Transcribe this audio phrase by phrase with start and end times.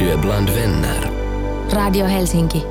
[0.00, 1.08] Yhteistyö bland vänner.
[1.72, 2.62] Radio Helsinki.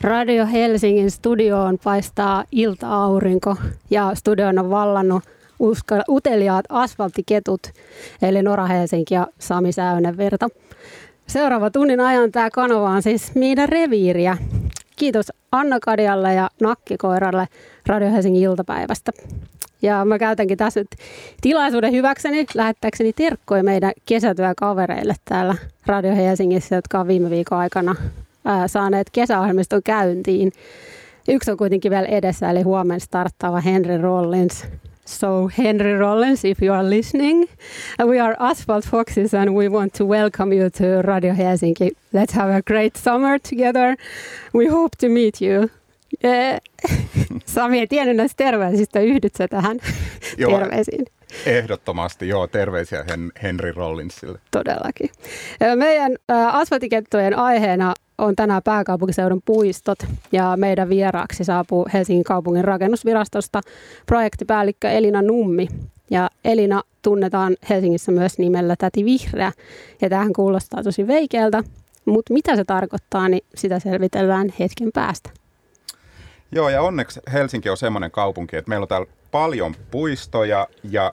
[0.00, 3.56] Radio Helsingin studioon paistaa ilta-aurinko
[3.90, 7.60] ja studion on vallannut uska, uteliaat asfalttiketut,
[8.22, 10.48] eli Nora Helsinki ja Sami Säynenvirta.
[11.26, 14.36] Seuraava tunnin ajan tämä kanava on siis meidän reviiriä.
[14.96, 17.46] Kiitos Anna Kadialle ja Nakkikoiralle
[17.86, 19.12] Radio Helsingin iltapäivästä.
[19.82, 20.88] Ja mä käytänkin tässä nyt
[21.40, 25.54] tilaisuuden hyväkseni lähettääkseni terkkoja meidän kesätyökavereille täällä
[25.86, 27.94] Radio Helsingissä, jotka on viime viikon aikana
[28.66, 30.52] saaneet kesäohjelmiston käyntiin.
[31.28, 34.66] Yksi on kuitenkin vielä edessä, eli huomenna starttaava Henry Rollins.
[35.08, 37.48] So Henry Rollins, if you are listening,
[38.04, 41.90] we are Asphalt Foxes and we want to welcome you to Radio Helsinki.
[42.12, 43.96] Let's have a great summer together.
[44.54, 45.70] We hope to meet you.
[46.24, 46.58] Yeah.
[47.46, 49.78] Sami ei tiennyt näistä terveisistä, yhdytkö tähän
[50.38, 50.58] Joo.
[50.58, 51.06] terveisiin?
[51.46, 52.46] Ehdottomasti, joo.
[52.46, 54.38] Terveisiä Hen- Henry Rollinsille.
[54.50, 55.10] Todellakin.
[55.76, 56.16] Meidän
[56.52, 59.98] asfaltikettojen aiheena on tänään pääkaupunkiseudun puistot
[60.32, 63.60] ja meidän vieraaksi saapuu Helsingin kaupungin rakennusvirastosta
[64.06, 65.68] projektipäällikkö Elina Nummi.
[66.10, 69.52] Ja Elina tunnetaan Helsingissä myös nimellä Täti Vihreä
[70.00, 71.64] ja tähän kuulostaa tosi veikeältä,
[72.04, 75.30] mutta mitä se tarkoittaa, niin sitä selvitellään hetken päästä.
[76.52, 81.12] Joo, ja onneksi Helsinki on semmoinen kaupunki, että meillä on täällä paljon puistoja, ja,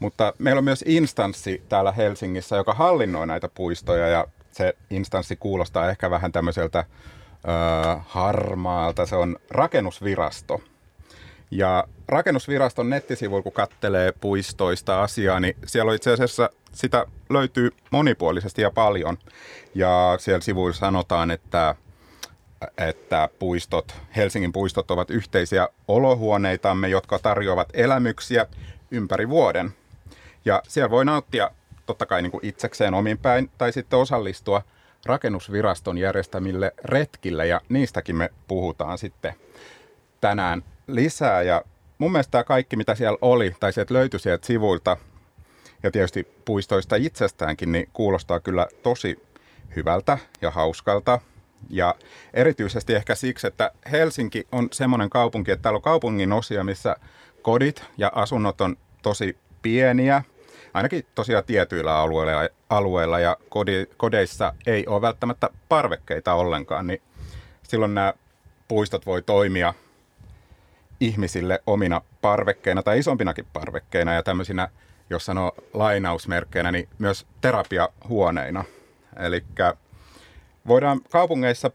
[0.00, 5.90] mutta meillä on myös instanssi täällä Helsingissä, joka hallinnoi näitä puistoja, ja se instanssi kuulostaa
[5.90, 9.06] ehkä vähän tämmöiseltä ö, harmaalta.
[9.06, 10.60] Se on rakennusvirasto.
[11.50, 18.62] Ja rakennusviraston nettisivuilla, kun kattelee puistoista asiaa, niin siellä on itse asiassa sitä löytyy monipuolisesti
[18.62, 19.18] ja paljon.
[19.74, 21.74] Ja siellä sivuilla sanotaan, että
[22.78, 28.46] että puistot, Helsingin puistot ovat yhteisiä olohuoneitamme, jotka tarjoavat elämyksiä
[28.90, 29.74] ympäri vuoden.
[30.44, 31.50] Ja siellä voi nauttia
[31.92, 34.62] totta kai niin kuin itsekseen omin päin tai sitten osallistua
[35.06, 39.34] rakennusviraston järjestämille retkille ja niistäkin me puhutaan sitten
[40.20, 41.42] tänään lisää.
[41.42, 41.62] Ja
[41.98, 44.96] mun mielestä tämä kaikki, mitä siellä oli tai sieltä löytyi sieltä sivuilta
[45.82, 49.22] ja tietysti puistoista itsestäänkin, niin kuulostaa kyllä tosi
[49.76, 51.20] hyvältä ja hauskalta.
[51.70, 51.94] Ja
[52.34, 56.96] erityisesti ehkä siksi, että Helsinki on semmoinen kaupunki, että täällä on kaupungin osia, missä
[57.42, 60.22] kodit ja asunnot on tosi pieniä,
[60.74, 63.36] ainakin tosiaan tietyillä alueilla, alueilla ja
[63.96, 67.02] kodeissa ei ole välttämättä parvekkeita ollenkaan, niin
[67.62, 68.14] silloin nämä
[68.68, 69.74] puistot voi toimia
[71.00, 74.68] ihmisille omina parvekkeina tai isompinakin parvekkeina ja tämmöisinä,
[75.10, 78.64] jos sanoo lainausmerkkeinä, niin myös terapiahuoneina.
[79.18, 79.44] Eli
[80.66, 81.70] voidaan kaupungeissa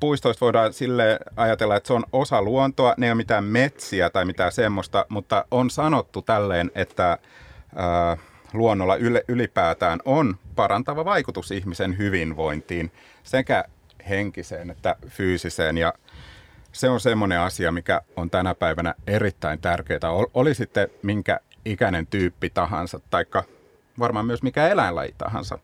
[0.00, 4.24] puistoista voidaan sille ajatella, että se on osa luontoa, ne ei ole mitään metsiä tai
[4.24, 7.18] mitään semmoista, mutta on sanottu tälleen, että
[7.76, 8.16] ää,
[8.54, 8.96] luonnolla
[9.28, 12.92] ylipäätään on parantava vaikutus ihmisen hyvinvointiin
[13.22, 13.64] sekä
[14.08, 15.92] henkiseen että fyysiseen ja
[16.72, 20.10] se on semmoinen asia, mikä on tänä päivänä erittäin tärkeää.
[20.34, 23.44] Oli sitten minkä ikäinen tyyppi tahansa, taikka
[23.98, 25.58] varmaan myös mikä eläinlaji tahansa.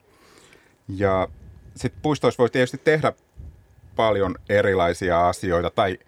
[0.89, 1.29] Ja
[1.77, 3.13] sitten puistoissa voi tietysti tehdä
[3.97, 5.99] paljon erilaisia asioita, tai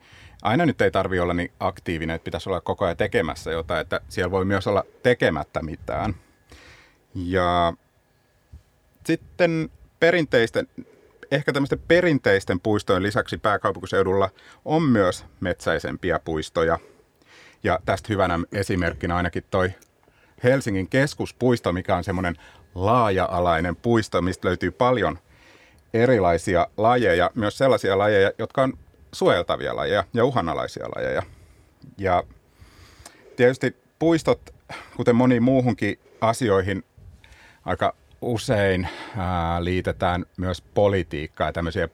[0.43, 4.01] aina nyt ei tarvi olla niin aktiivinen, että pitäisi olla koko ajan tekemässä jotain, että
[4.09, 6.15] siellä voi myös olla tekemättä mitään.
[7.15, 7.73] Ja
[9.05, 10.69] sitten perinteisten,
[11.31, 14.31] ehkä tämmöisten perinteisten puistojen lisäksi pääkaupunkiseudulla
[14.65, 16.79] on myös metsäisempiä puistoja.
[17.63, 19.73] Ja tästä hyvänä esimerkkinä ainakin toi
[20.45, 22.37] Helsingin keskuspuisto, mikä on semmoinen
[22.75, 25.19] laaja-alainen puisto, mistä löytyy paljon
[25.95, 28.79] erilaisia lajeja, myös sellaisia lajeja, jotka on
[29.13, 31.23] suojeltavia lajeja ja uhanalaisia lajeja.
[31.99, 32.23] Ja
[33.37, 34.55] tietysti puistot,
[34.97, 36.85] kuten moni muuhunkin asioihin,
[37.65, 41.89] aika usein ää, liitetään myös politiikkaa ja tämmöisiä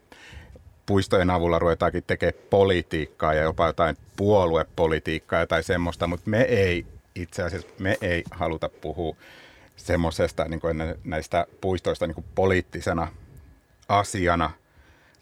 [0.87, 7.43] puistojen avulla ruvetaankin tekemään politiikkaa ja jopa jotain puoluepolitiikkaa tai semmoista, mutta me ei itse
[7.43, 9.17] asiassa, me ei haluta puhua
[9.77, 10.61] semmoisesta niin
[11.05, 13.09] näistä puistoista niin kuin poliittisena
[13.89, 14.51] asiana,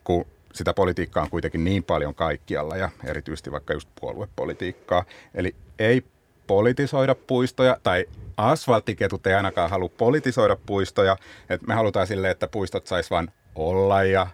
[0.05, 5.05] kun sitä politiikkaa on kuitenkin niin paljon kaikkialla ja erityisesti vaikka just puoluepolitiikkaa.
[5.35, 6.05] Eli ei
[6.47, 8.07] politisoida puistoja tai
[8.37, 11.17] asfalttiketut ei ainakaan halua politisoida puistoja.
[11.51, 14.27] Et me halutaan silleen, että puistot sais vain olla ja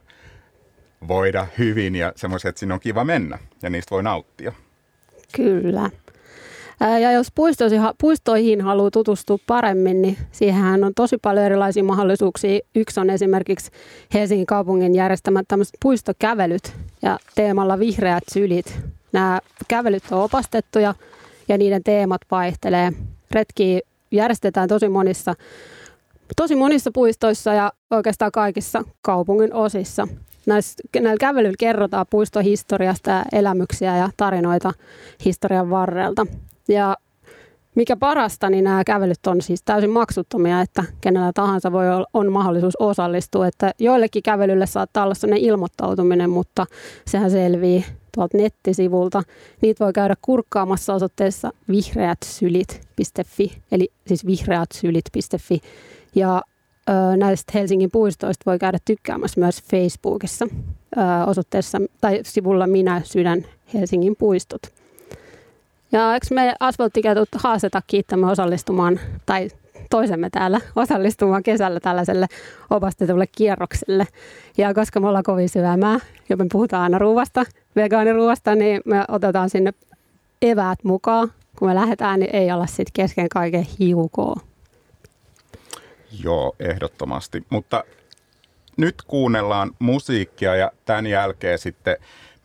[1.09, 4.53] voida hyvin ja semmoiset, että sinne on kiva mennä ja niistä voi nauttia.
[5.37, 5.91] Kyllä.
[7.00, 7.32] Ja jos
[7.99, 12.61] puistoihin haluaa tutustua paremmin, niin siihen on tosi paljon erilaisia mahdollisuuksia.
[12.75, 13.70] Yksi on esimerkiksi
[14.14, 16.73] Helsingin kaupungin järjestämät tämmöiset puistokävelyt
[17.03, 18.79] ja teemalla vihreät sylit.
[19.12, 20.94] Nämä kävelyt on opastettuja
[21.48, 22.92] ja niiden teemat vaihtelee.
[23.30, 23.80] Retki
[24.10, 25.34] järjestetään tosi monissa,
[26.36, 30.08] tosi monissa puistoissa ja oikeastaan kaikissa kaupungin osissa.
[30.46, 34.72] Näillä kävelyillä kerrotaan puistohistoriasta ja elämyksiä ja tarinoita
[35.24, 36.26] historian varrelta.
[36.68, 36.96] Ja
[37.74, 42.32] mikä parasta, niin nämä kävelyt on siis täysin maksuttomia, että kenellä tahansa voi olla, on
[42.32, 43.46] mahdollisuus osallistua.
[43.46, 46.66] Että joillekin kävelylle saattaa olla sellainen ilmoittautuminen, mutta
[47.06, 47.84] sehän selvii
[48.14, 49.23] tuolta nettisivulta.
[49.61, 55.61] Niitä voi käydä kurkkaamassa osoitteessa vihreätsylit.fi, eli siis vihreätsylit.fi.
[56.14, 56.43] Ja
[56.88, 63.44] ö, näistä Helsingin puistoista voi käydä tykkäämässä myös Facebookissa ö, osoitteessa tai sivulla Minä sydän
[63.75, 64.62] Helsingin puistot.
[65.93, 69.49] Ja eikö me asfalttiketut haasteta kiittämään osallistumaan, tai
[69.91, 72.26] toisemme täällä osallistumaan kesällä tällaiselle
[72.70, 74.06] opastetulle kierrokselle.
[74.59, 75.99] Ja koska me ollaan kovin syömää
[76.29, 77.44] ja me puhutaan aina ruuasta,
[77.76, 79.72] vegaaniruuasta, niin me otetaan sinne
[80.42, 81.32] eväät mukaan.
[81.58, 84.40] Kun me lähdetään, niin ei olla sitten kesken kaiken hiukoa.
[86.22, 87.42] Joo, ehdottomasti.
[87.50, 87.84] Mutta
[88.76, 91.96] nyt kuunnellaan musiikkia ja tämän jälkeen sitten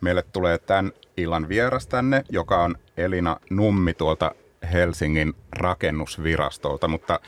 [0.01, 4.31] meille tulee tämän illan vieras tänne, joka on Elina Nummi tuolta
[4.73, 7.19] Helsingin rakennusvirastolta, mutta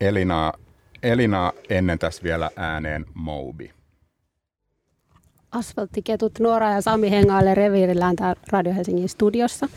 [0.00, 0.52] Elina,
[1.02, 3.77] Elina ennen tässä vielä ääneen Mobi.
[5.52, 9.68] Asfalttiketut Nuora ja Sami hengailee reviirillään täällä Radio Helsingin studiossa.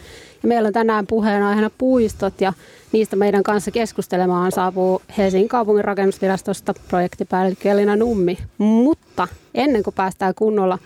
[0.44, 2.54] Ja meillä on tänään puheenaiheena puistot ja
[2.92, 8.38] niistä meidän kanssa keskustelemaan saapuu Helsingin kaupungin rakennusvirastosta projektipäällikkö Elina Nummi.
[8.58, 10.80] Mutta ennen kuin päästään kunnolla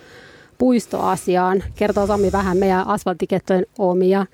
[0.57, 4.25] puistoasiaan, kertoo Sami vähän meidän asfalttikettojen omia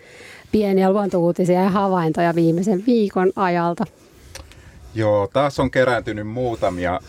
[0.51, 3.85] pieniä luontouutisia ja havaintoja viimeisen viikon ajalta.
[4.95, 6.99] Joo, taas on kerääntynyt muutamia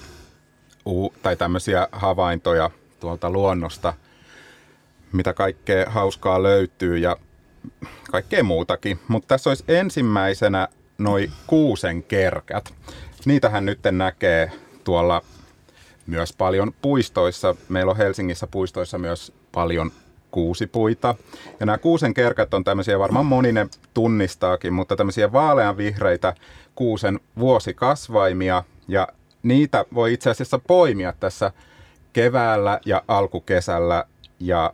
[1.23, 2.71] tai tämmöisiä havaintoja
[3.03, 3.95] tuolta luonnosta,
[5.13, 7.17] mitä kaikkea hauskaa löytyy ja
[8.11, 8.99] kaikkea muutakin.
[9.09, 10.69] Mutta tässä olisi ensimmäisenä
[10.99, 12.75] noin kuusen kerkät.
[13.25, 14.53] Niitähän nyt näkee
[14.85, 15.23] tuolla
[16.07, 17.55] myös paljon puistoissa.
[17.69, 19.93] Meillä on Helsingissä puistoissa myös paljon
[20.31, 21.15] kuusipuita.
[21.61, 26.35] Ja nämä kuusen kerkät on tämmöisiä, varmaan moninen tunnistaakin, mutta tämmöisiä vaaleanvihreitä
[26.75, 28.65] kuusen vuosikasvaimia.
[28.89, 29.09] Ja
[29.43, 31.53] niitä voi itse asiassa poimia tässä
[32.13, 34.05] keväällä ja alkukesällä
[34.41, 34.73] ja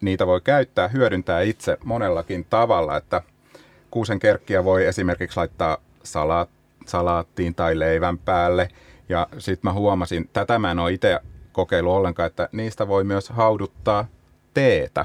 [0.00, 3.22] niitä voi käyttää, hyödyntää itse monellakin tavalla, että
[3.90, 6.48] kuusen kerkkiä voi esimerkiksi laittaa salaat,
[6.86, 8.68] salaattiin tai leivän päälle.
[9.08, 11.20] Ja sitten mä huomasin, tätä mä en ole itse
[11.52, 14.06] kokeillut ollenkaan, että niistä voi myös hauduttaa
[14.54, 15.04] teetä.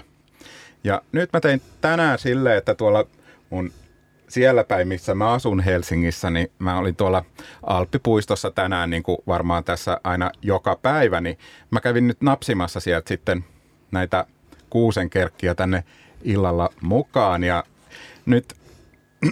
[0.83, 3.05] Ja nyt mä tein tänään silleen, että tuolla
[3.49, 3.71] mun
[4.27, 7.25] siellä päin, missä mä asun Helsingissä, niin mä olin tuolla
[7.63, 11.37] Alppipuistossa tänään niin kuin varmaan tässä aina joka päivä, niin
[11.71, 13.45] mä kävin nyt napsimassa sieltä sitten
[13.91, 14.25] näitä
[14.69, 15.83] kuusenkerkkiä tänne
[16.23, 17.43] illalla mukaan.
[17.43, 17.63] Ja
[18.25, 18.53] nyt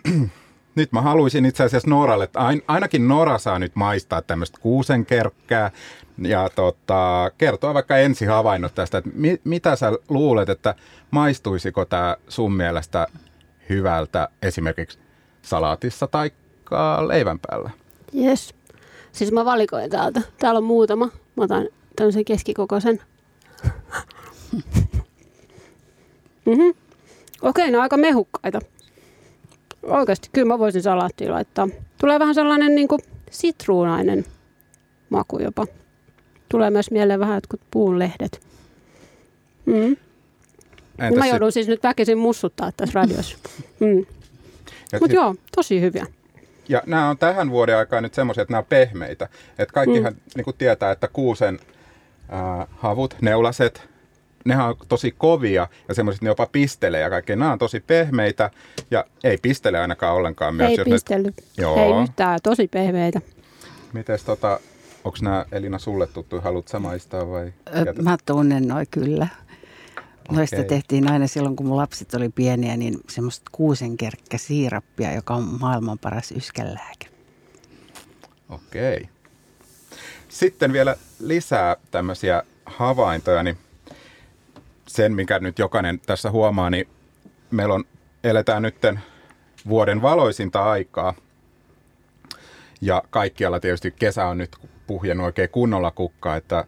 [0.75, 5.71] nyt mä haluaisin itse asiassa Noralle, että ainakin Nora saa nyt maistaa tämmöistä kuusenkerkkää
[6.17, 10.75] ja tota, kertoa vaikka ensi havainnot tästä, että mi, mitä sä luulet, että
[11.11, 13.07] maistuisiko tämä sun mielestä
[13.69, 14.99] hyvältä esimerkiksi
[15.41, 16.31] salaatissa tai
[17.07, 17.69] leivän päällä?
[18.15, 18.53] Yes.
[19.11, 20.21] Siis mä valikoin täältä.
[20.39, 21.05] Täällä on muutama.
[21.35, 22.99] Mä otan tämmöisen keskikokoisen.
[26.45, 26.73] mm-hmm.
[27.49, 28.59] Okei, ne on aika mehukkaita.
[29.83, 31.67] Oikeasti, kyllä mä voisin salaattiin laittaa.
[31.97, 34.25] Tulee vähän sellainen niin kuin sitruunainen
[35.09, 35.65] maku jopa.
[36.49, 38.41] Tulee myös mieleen vähän jotkut puunlehdet.
[39.65, 39.95] Mm.
[40.99, 43.37] Entäs mä joudun siis nyt väkisin mussuttaa tässä radiossa.
[43.79, 44.05] Mm.
[44.99, 46.05] Mutta joo, tosi hyviä.
[46.69, 49.29] Ja nämä on tähän vuoden aikaan nyt semmoisia, että nämä on pehmeitä.
[49.59, 50.19] Että kaikkihan mm.
[50.35, 51.59] niin tietää, että kuusen
[52.33, 53.89] äh, havut, neulaset,
[54.45, 57.35] nehän on tosi kovia ja semmoiset ne jopa pistelee ja kaikkea.
[57.35, 58.49] Nämä on tosi pehmeitä
[58.91, 60.55] ja ei pistele ainakaan ollenkaan.
[60.55, 61.23] Myös, ei jos pistely.
[61.23, 61.33] Ne...
[61.57, 61.77] Joo.
[61.77, 63.21] Ei yhtään, tosi pehmeitä.
[63.93, 64.59] Mites tota,
[65.03, 67.53] onko nämä Elina sulle tuttu, haluat maistaa vai?
[67.75, 69.27] Ö, mä tunnen noin kyllä.
[70.31, 70.67] Noista okay.
[70.67, 75.99] tehtiin aina silloin, kun mun lapset oli pieniä, niin semmoista kuusenkerkkä siirappia, joka on maailman
[75.99, 77.07] paras yskänlääke.
[78.49, 78.97] Okei.
[78.97, 79.07] Okay.
[80.29, 83.57] Sitten vielä lisää tämmöisiä havaintoja, niin
[84.87, 86.87] sen, mikä nyt jokainen tässä huomaa, niin
[87.51, 87.83] meillä on,
[88.23, 88.99] eletään nytten
[89.69, 91.13] vuoden valoisinta aikaa.
[92.81, 96.65] Ja kaikkialla tietysti kesä on nyt puhjennut oikein kunnolla kukkaa, että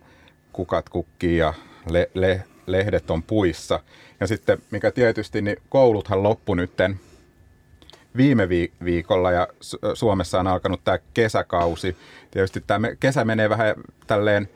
[0.53, 1.53] kukat kukkii ja
[1.89, 3.79] le, le, lehdet on puissa.
[4.19, 6.99] Ja sitten, mikä tietysti, niin kouluthan loppu nytten
[8.17, 8.49] viime
[8.85, 9.47] viikolla ja
[9.93, 11.97] Suomessa on alkanut tämä kesäkausi.
[12.31, 13.75] Tietysti tämä kesä menee vähän
[14.07, 14.49] tälleen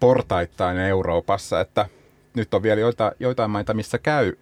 [0.00, 1.86] portaittain Euroopassa, että
[2.34, 4.32] nyt on vielä joita, joitain maita, missä käy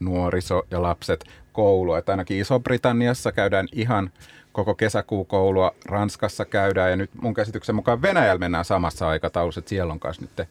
[0.00, 1.98] nuoriso ja lapset koulua.
[1.98, 4.10] Että ainakin Iso-Britanniassa käydään ihan
[4.52, 9.92] koko kesäkuukoulua, Ranskassa käydään ja nyt mun käsityksen mukaan Venäjällä mennään samassa aikataulussa, että siellä
[9.92, 10.48] on kanssa nyt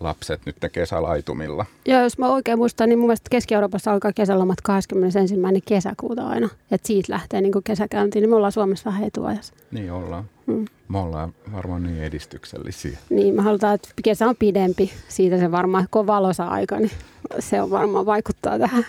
[0.00, 1.66] lapset nyt kesälaitumilla.
[1.86, 5.34] Joo, jos mä oikein muistan, niin mun mielestä Keski-Euroopassa alkaa kesälomat 21.
[5.66, 6.48] kesäkuuta aina.
[6.70, 9.54] Että siitä lähtee niin kesäkäyntiin, niin me ollaan Suomessa vähän etuajassa.
[9.70, 10.24] Niin ollaan.
[10.46, 10.64] Hmm.
[10.88, 12.98] Me ollaan varmaan niin edistyksellisiä.
[13.10, 14.92] Niin, me halutaan, että kesä on pidempi.
[15.08, 16.90] Siitä se varmaan, kun on valosa aika, niin
[17.38, 18.86] se on varmaan vaikuttaa tähän.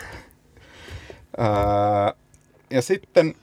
[1.37, 2.13] Ää,
[2.69, 3.35] ja sitten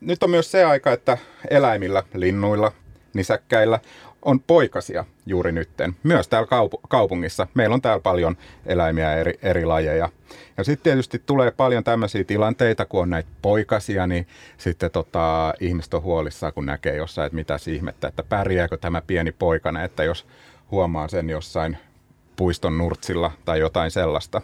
[0.00, 1.18] nyt on myös se aika, että
[1.50, 2.72] eläimillä, linnuilla,
[3.14, 3.80] nisäkkäillä
[4.28, 5.96] on poikasia juuri nytten.
[6.02, 7.46] Myös täällä kaup- kaupungissa.
[7.54, 10.08] Meillä on täällä paljon eläimiä eri, eri lajeja.
[10.56, 14.26] Ja sitten tietysti tulee paljon tämmöisiä tilanteita, kun on näitä poikasia, niin
[14.58, 19.32] sitten tota, ihmiset on huolissaan, kun näkee jossain, että mitä ihmettä, että pärjääkö tämä pieni
[19.32, 20.26] poikana, että jos
[20.70, 21.78] huomaa sen jossain
[22.36, 24.40] puiston nurtsilla tai jotain sellaista.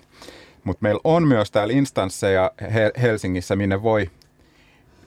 [0.64, 2.50] Mutta meillä on myös täällä instansseja
[3.02, 4.10] Helsingissä, minne voi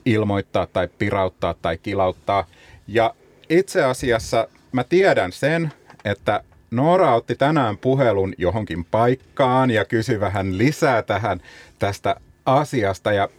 [0.05, 2.45] ilmoittaa tai pirauttaa tai kilauttaa.
[2.87, 3.15] Ja
[3.49, 5.71] itse asiassa mä tiedän sen,
[6.05, 11.41] että Noora otti tänään puhelun johonkin paikkaan ja kysyi vähän lisää tähän
[11.79, 13.11] tästä asiasta.
[13.11, 13.29] Ja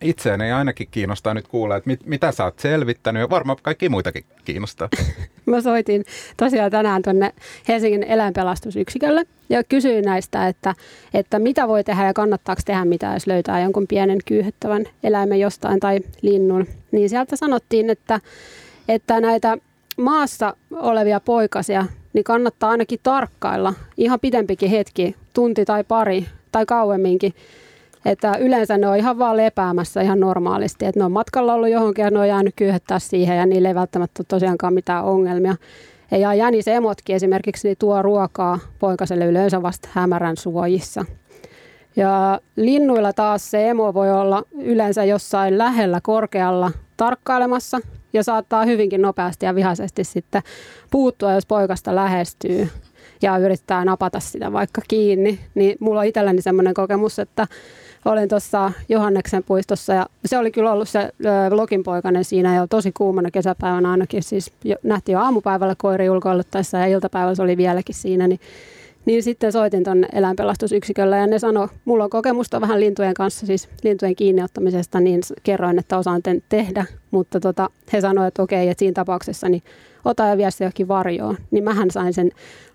[0.00, 4.24] itseäni ainakin kiinnostaa nyt kuulla, että mit, mitä sä oot selvittänyt ja varmaan kaikki muitakin
[4.44, 4.88] kiinnostaa.
[5.46, 6.04] Mä soitin
[6.36, 7.32] tosiaan tänään tuonne
[7.68, 10.74] Helsingin eläinpelastusyksikölle ja kysyin näistä, että,
[11.14, 15.80] että mitä voi tehdä ja kannattaako tehdä mitä, jos löytää jonkun pienen kyyhyttävän eläimen jostain
[15.80, 16.66] tai linnun.
[16.92, 18.20] Niin sieltä sanottiin, että,
[18.88, 19.58] että näitä
[20.00, 27.34] maassa olevia poikasia, niin kannattaa ainakin tarkkailla ihan pidempikin hetki, tunti tai pari tai kauemminkin.
[28.04, 32.02] Että yleensä ne on ihan vaan lepäämässä ihan normaalisti, että ne on matkalla ollut johonkin
[32.02, 35.54] ja ne on jäänyt kyyhettää siihen ja niille ei välttämättä tosiaankaan mitään ongelmia.
[36.10, 41.04] Ja emotkin esimerkiksi niin tuo ruokaa poikaselle yleensä vasta hämärän suojissa.
[41.96, 47.80] Ja linnuilla taas se emo voi olla yleensä jossain lähellä korkealla tarkkailemassa
[48.12, 50.42] ja saattaa hyvinkin nopeasti ja vihaisesti sitten
[50.90, 52.68] puuttua, jos poikasta lähestyy
[53.22, 55.40] ja yrittää napata sitä vaikka kiinni.
[55.54, 57.46] Niin mulla on itselläni sellainen kokemus, että
[58.04, 61.12] olin tuossa Johanneksen puistossa ja se oli kyllä ollut se
[61.50, 64.22] lokinpoikainen siinä jo tosi kuumana kesäpäivänä ainakin.
[64.22, 68.40] Siis jo, nähtiin jo aamupäivällä koiri ulkoiluttaessa ja iltapäivällä se oli vieläkin siinä, niin
[69.06, 73.68] niin sitten soitin tuonne eläinpelastusyksikölle ja ne sanoi, mulla on kokemusta vähän lintujen kanssa, siis
[73.82, 76.84] lintujen kiinniottamisesta, niin kerroin, että osaan tehdä.
[77.10, 79.62] Mutta tota, he sanoivat, että okei, että siinä tapauksessa niin
[80.04, 81.36] ota ja vie se johonkin varjoon.
[81.50, 82.30] Niin mähän sain sen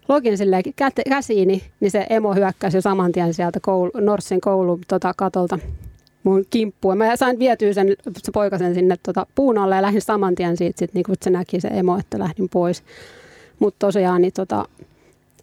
[0.09, 0.63] login silleen
[1.09, 5.59] käsiini, niin se emo hyökkäsi jo saman tien sieltä koulu, Norssin koulun tota, katolta
[6.23, 6.97] mun kimppuun.
[6.97, 10.79] Mä sain vietyä sen se poikasen sinne tota, puun alle ja lähdin saman tien siitä,
[10.79, 12.83] sit, niin kun se näki se emo, että lähdin pois.
[13.59, 14.65] Mutta tosiaan niin, tota,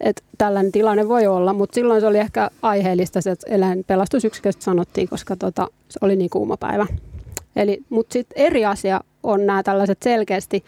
[0.02, 5.08] että tällainen tilanne voi olla, mutta silloin se oli ehkä aiheellista, se, että eläinpelastusyksiköstä sanottiin,
[5.08, 6.86] koska tota, se oli niin kuuma päivä.
[7.56, 10.64] Eli, mutta sitten eri asia on nämä tällaiset selkeästi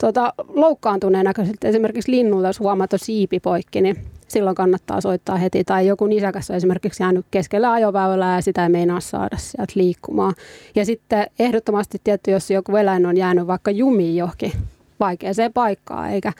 [0.00, 1.64] tota, loukkaantuneen näköiset.
[1.64, 3.96] Esimerkiksi linnulta, jos huomaat, siipi poikki, niin
[4.28, 5.64] silloin kannattaa soittaa heti.
[5.64, 10.34] Tai joku nisäkäs on esimerkiksi jäänyt keskellä ajoväylää ja sitä ei meinaa saada sieltä liikkumaan.
[10.74, 14.52] Ja sitten ehdottomasti tietty, jos joku eläin on jäänyt vaikka jumiin johonkin
[15.00, 16.32] vaikeaseen paikkaan, eikä,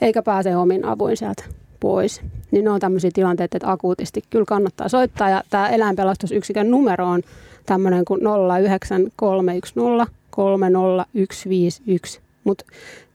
[0.00, 1.44] eikä pääse omin avuin sieltä
[1.82, 2.20] pois.
[2.50, 5.30] Niin ne on tämmöisiä tilanteita, että akuutisti kyllä kannattaa soittaa.
[5.30, 7.22] Ja tämä eläinpelastusyksikön numero on
[7.66, 12.20] tämmöinen kuin 09310 30151.
[12.44, 12.64] Mutta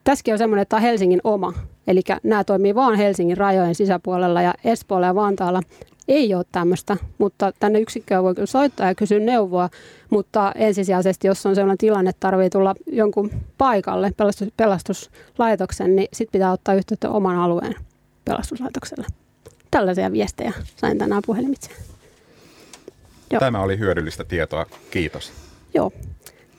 [0.04, 1.54] tässäkin on semmoinen, että tämä on Helsingin oma.
[1.88, 5.62] Eli nämä toimii vaan Helsingin rajojen sisäpuolella ja Espoolla ja Vantaalla
[6.08, 9.70] ei ole tämmöistä, mutta tänne yksikköön voi kyllä soittaa ja kysyä neuvoa,
[10.10, 16.32] mutta ensisijaisesti, jos on sellainen tilanne, että tarvitsee tulla jonkun paikalle pelastus, pelastuslaitoksen, niin sitten
[16.32, 17.76] pitää ottaa yhteyttä oman alueen
[18.28, 19.06] pelastuslaitokselle.
[19.72, 21.72] Tällaisia viestejä sain tänään puhelimitse.
[23.32, 23.40] Joo.
[23.40, 24.66] Tämä oli hyödyllistä tietoa.
[24.92, 25.32] Kiitos.
[25.74, 25.92] Joo.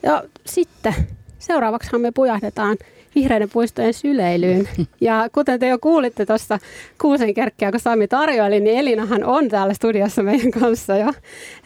[0.03, 0.95] Ja sitten
[1.39, 2.77] seuraavaksi me pujahdetaan
[3.15, 4.69] vihreiden puistojen syleilyyn.
[5.01, 6.59] Ja kuten te jo kuulitte tuossa
[7.01, 11.13] kuusen kerkkiä, kun Sami tarjoili, niin Elinahan on täällä studiossa meidän kanssa jo.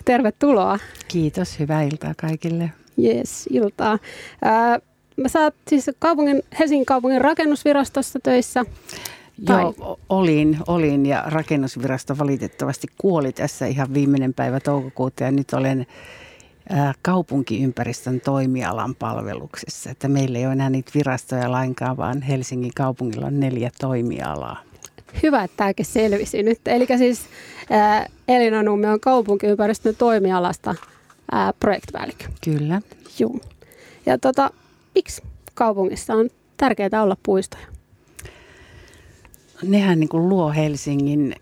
[0.05, 0.79] Tervetuloa.
[1.09, 2.71] Kiitos, hyvää iltaa kaikille.
[3.05, 3.99] Yes, iltaa.
[4.43, 4.79] Ää,
[5.17, 8.65] mä saat siis kaupungin, Helsingin kaupungin rakennusvirastossa töissä.
[9.45, 9.63] Tai?
[9.63, 15.87] Joo, olin, olin ja rakennusvirasto valitettavasti kuoli tässä ihan viimeinen päivä toukokuuta ja nyt olen
[17.03, 19.91] kaupunkiympäristön toimialan palveluksessa.
[19.91, 24.63] Että meillä ei ole enää niitä virastoja lainkaan, vaan Helsingin kaupungilla on neljä toimialaa.
[25.23, 26.61] Hyvä, että tämäkin selvisi nyt.
[26.67, 27.21] Eli siis
[27.73, 30.75] äh, Elina Numme on kaupunkiympäristön toimialasta
[31.33, 32.25] ää, projektipäällikkö.
[32.45, 32.81] Kyllä.
[33.19, 33.39] Joo.
[34.07, 34.51] Ja tota,
[34.95, 35.23] miksi
[35.55, 37.72] kaupungissa on tärkeää olla puistoja?
[39.63, 41.35] Nehän niin kuin luo Helsingin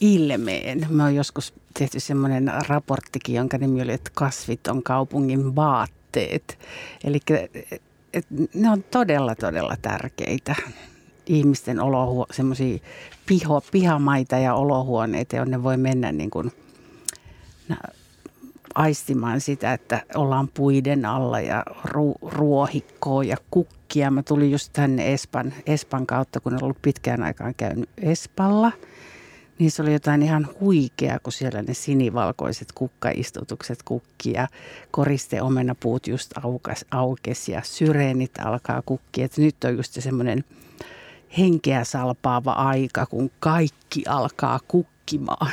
[0.00, 0.86] ilmeen.
[0.90, 6.58] Me on joskus tehty semmoinen raporttikin, jonka nimi oli, että kasvit on kaupungin vaatteet.
[7.04, 7.20] Eli
[8.54, 10.54] ne on todella, todella tärkeitä
[11.26, 12.78] ihmisten olohuo, semmoisia
[13.26, 16.52] piho, pihamaita ja olohuoneita, jonne voi mennä niin kuin,
[18.78, 24.10] aistimaan sitä, että ollaan puiden alla ja ru, ruohikkoa ja kukkia.
[24.10, 28.72] Mä tulin just tänne Espan, Espan kautta, kun olen ollut pitkään aikaan käynyt Espalla.
[29.58, 34.48] Niin se oli jotain ihan huikea, kun siellä ne sinivalkoiset kukkaistutukset kukkia,
[34.90, 39.24] koriste omenapuut just aukas, aukes ja syreenit alkaa kukkia.
[39.24, 40.44] Et nyt on just se semmoinen
[41.38, 45.52] henkeä salpaava aika, kun kaikki alkaa kukkimaan.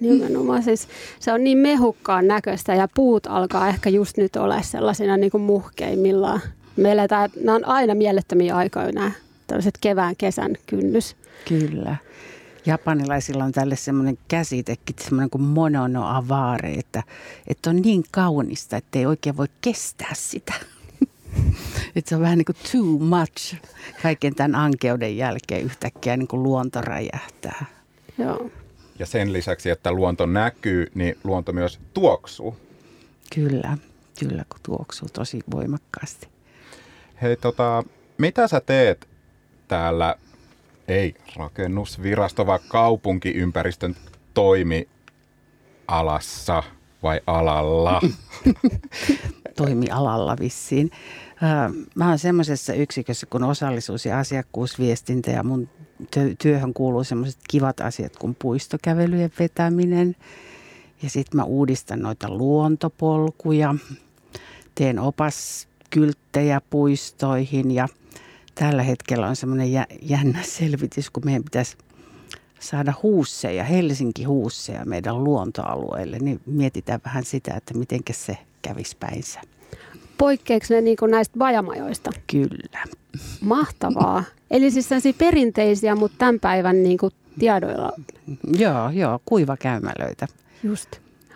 [0.00, 0.88] Nimenomaan siis
[1.20, 5.42] se on niin mehukkaan näköistä ja puut alkaa ehkä just nyt olla sellaisina niin kuin
[5.42, 6.40] muhkeimmillaan.
[6.76, 9.10] Me eletään, nämä on aina mielettömiä aikoja nämä
[9.46, 11.16] tällaiset kevään kesän kynnys.
[11.48, 11.96] Kyllä.
[12.66, 17.02] Japanilaisilla on tälle semmoinen käsitekin, semmoinen kuin monono avare, että,
[17.46, 20.54] että on niin kaunista, että ei oikein voi kestää sitä.
[21.96, 23.56] että se on vähän niin kuin too much
[24.02, 27.64] kaiken tämän ankeuden jälkeen yhtäkkiä niin kuin luonto räjähtää.
[28.18, 28.50] Joo.
[29.00, 32.56] Ja sen lisäksi, että luonto näkyy, niin luonto myös tuoksuu.
[33.34, 33.78] Kyllä,
[34.18, 36.28] kyllä kun tuoksuu tosi voimakkaasti.
[37.22, 37.82] Hei, tota,
[38.18, 39.08] mitä sä teet
[39.68, 40.14] täällä,
[40.88, 43.96] ei rakennusvirasto, vaan kaupunkiympäristön
[44.34, 46.62] toimialassa
[47.02, 48.00] vai alalla?
[49.56, 50.90] toimialalla vissiin.
[51.94, 55.68] Mä oon semmoisessa yksikössä kuin osallisuus- ja asiakkuusviestintä ja mun
[56.38, 60.16] työhön kuuluu semmoiset kivat asiat kuin puistokävelyjen vetäminen.
[61.02, 63.74] Ja sitten mä uudistan noita luontopolkuja,
[64.74, 67.88] teen opaskylttejä puistoihin ja
[68.54, 69.68] tällä hetkellä on semmoinen
[70.02, 71.76] jännä selvitys, kun meidän pitäisi
[72.60, 79.40] saada huusseja, Helsinki huusseja meidän luontoalueelle, niin mietitään vähän sitä, että miten se kävisi päinsä.
[80.20, 82.10] Poikkeeksi ne niin kuin näistä vajamajoista?
[82.26, 82.84] Kyllä.
[83.40, 84.24] Mahtavaa.
[84.50, 87.92] Eli siis sellaisia perinteisiä, mutta tämän päivän niin kuin tiedoilla.
[88.58, 90.26] Joo, joo, kuivakäymälöitä.
[90.62, 90.88] Just.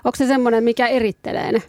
[0.04, 1.62] Onko se semmoinen, mikä erittelee ne?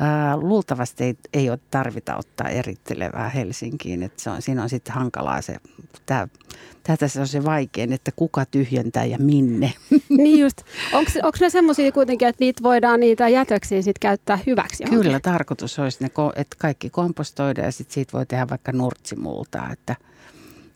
[0.00, 4.02] Ää, luultavasti ei, ei ole tarvita ottaa erittelevää Helsinkiin.
[4.02, 5.56] Että se on, siinä on sitten hankalaa se,
[6.06, 6.28] tämä,
[6.98, 9.72] tässä on se vaikein, että kuka tyhjentää ja minne.
[10.08, 10.62] Niin just.
[10.92, 14.82] Onko ne semmoisia kuitenkin, että niitä voidaan niitä jätöksiä sitten käyttää hyväksi?
[14.82, 15.02] Johonkin?
[15.02, 19.96] Kyllä, tarkoitus olisi, ne, että kaikki kompostoidaan ja sitten siitä voi tehdä vaikka nurtsimultaa, että–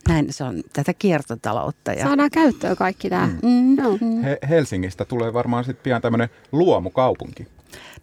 [0.07, 1.93] näin se on tätä kiertotaloutta.
[1.93, 2.03] Ja...
[2.03, 3.27] Saadaan käyttöön kaikki tämä.
[3.27, 3.77] Mm.
[4.01, 4.21] Mm.
[4.23, 7.47] He, Helsingistä tulee varmaan sitten pian tämmöinen luomukaupunki.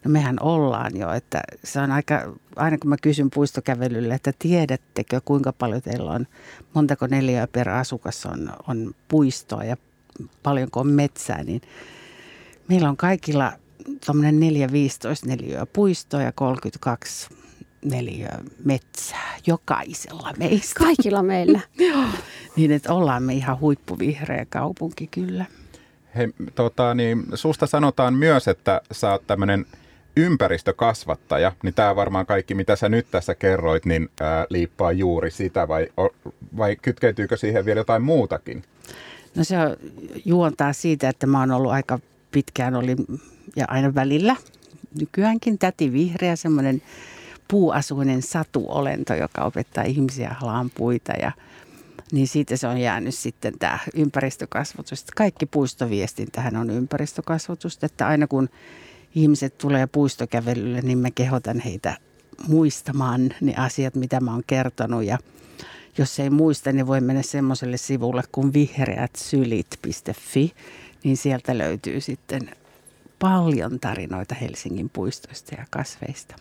[0.05, 5.21] No mehän ollaan jo, että se on aika, aina kun mä kysyn puistokävelylle, että tiedättekö
[5.25, 6.27] kuinka paljon teillä on,
[6.73, 9.77] montako neljää per asukas on, on puistoa ja
[10.43, 11.61] paljonko on metsää, niin
[12.67, 13.53] meillä on kaikilla
[14.05, 14.39] tuommoinen 4-15
[15.25, 17.29] neliöä puistoa ja 32
[17.85, 18.27] neliö
[18.65, 20.79] metsää jokaisella meistä.
[20.79, 21.59] Kaikilla meillä.
[22.55, 25.45] niin, että ollaan me ihan huippuvihreä kaupunki kyllä.
[26.15, 29.65] Hei, tota, niin, susta sanotaan myös, että sä oot tämmöinen
[30.19, 35.67] ympäristökasvattaja, niin tämä varmaan kaikki, mitä sä nyt tässä kerroit, niin ää, liippaa juuri sitä,
[35.67, 35.87] vai,
[36.57, 38.63] vai kytkeytyykö siihen vielä jotain muutakin?
[39.35, 39.77] No se on,
[40.25, 41.99] juontaa siitä, että mä oon ollut aika
[42.31, 42.95] pitkään, oli
[43.55, 44.35] ja aina välillä,
[44.99, 46.81] nykyäänkin täti vihreä, semmoinen
[47.47, 51.31] puuasuinen satuolento, joka opettaa ihmisiä halaan puita ja
[52.11, 55.05] niin siitä se on jäänyt sitten tämä ympäristökasvatus.
[55.15, 58.49] Kaikki puistoviestintähän on ympäristökasvatusta, että aina kun
[59.15, 61.97] ihmiset tulee puistokävelylle, niin mä kehotan heitä
[62.47, 65.17] muistamaan ne asiat, mitä mä oon kertonut ja
[65.97, 70.53] jos ei muista, niin voi mennä semmoiselle sivulle kuin vihreätsylit.fi,
[71.03, 72.41] niin sieltä löytyy sitten
[73.19, 76.35] paljon tarinoita Helsingin puistoista ja kasveista.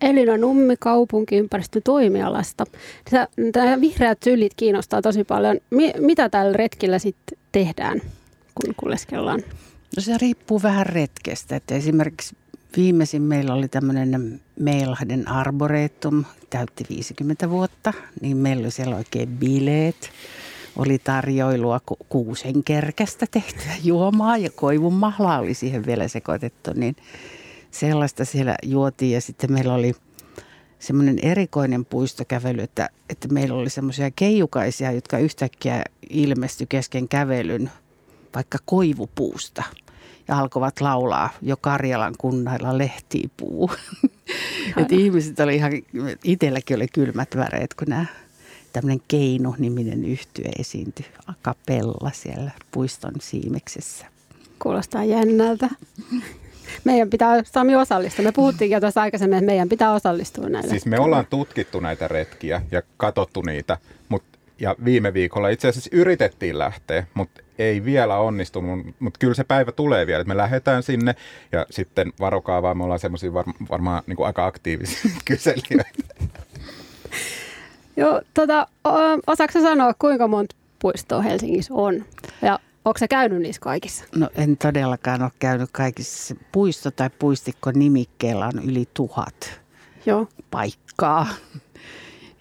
[0.00, 2.64] Elina Nummi kaupunkiympäristön toimialasta.
[3.52, 5.58] Tämä vihreät sylit kiinnostaa tosi paljon.
[5.98, 8.00] mitä tällä retkellä sitten tehdään,
[8.54, 9.42] kun kuleskellaan?
[9.96, 11.56] No se riippuu vähän retkestä.
[11.56, 12.36] Että esimerkiksi
[12.76, 20.10] viimeisin meillä oli tämmöinen Meilahden Arboretum, täytti 50 vuotta, niin meillä oli siellä oikein bileet.
[20.76, 26.96] Oli tarjoilua kuusen kerkästä tehtyä juomaa ja koivun mahlaa oli siihen vielä sekoitettu, niin
[27.70, 29.94] sellaista siellä juotiin ja sitten meillä oli
[30.78, 37.70] semmoinen erikoinen puistokävely, että, että meillä oli semmoisia keijukaisia, jotka yhtäkkiä ilmestyi kesken kävelyn
[38.34, 39.62] vaikka koivupuusta.
[40.28, 43.70] Ja alkoivat laulaa jo Karjalan kunnalla lehtipuu.
[44.76, 45.72] Et ihmiset oli ihan,
[46.24, 48.04] itselläkin oli kylmät väreet, kun nämä
[48.72, 54.06] tämmöinen Keino-niminen yhtye esiintyi akapella siellä puiston siimeksessä.
[54.58, 55.68] Kuulostaa jännältä.
[56.84, 58.24] Meidän pitää Sami osallistua.
[58.24, 60.70] Me puhuttiin jo tuossa aikaisemmin, että meidän pitää osallistua näille.
[60.70, 65.90] Siis me ollaan tutkittu näitä retkiä ja katsottu niitä, mutta ja viime viikolla itse asiassa
[65.92, 70.82] yritettiin lähteä, mutta ei vielä onnistunut, mutta kyllä se päivä tulee vielä, että me lähdetään
[70.82, 71.14] sinne
[71.52, 76.14] ja sitten varokaa vaan, me ollaan semmoisia var, varmaan niin kuin aika aktiivisia kyselijöitä.
[77.96, 78.66] Joo, tota,
[79.26, 82.04] osaako sanoa, kuinka monta puistoa Helsingissä on?
[82.42, 84.04] Ja onko se käynyt niissä kaikissa?
[84.16, 86.34] No en todellakaan ole käynyt kaikissa.
[86.52, 89.60] Puisto tai puistikko nimikkeellä on yli tuhat
[90.06, 90.28] Joo.
[90.50, 91.26] paikkaa.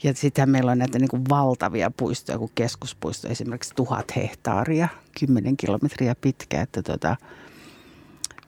[0.04, 4.88] Ja sitten meillä on näitä niin kuin valtavia puistoja, kuin keskuspuisto, esimerkiksi tuhat hehtaaria,
[5.20, 6.62] kymmenen kilometriä pitkä.
[6.62, 7.16] Että tota,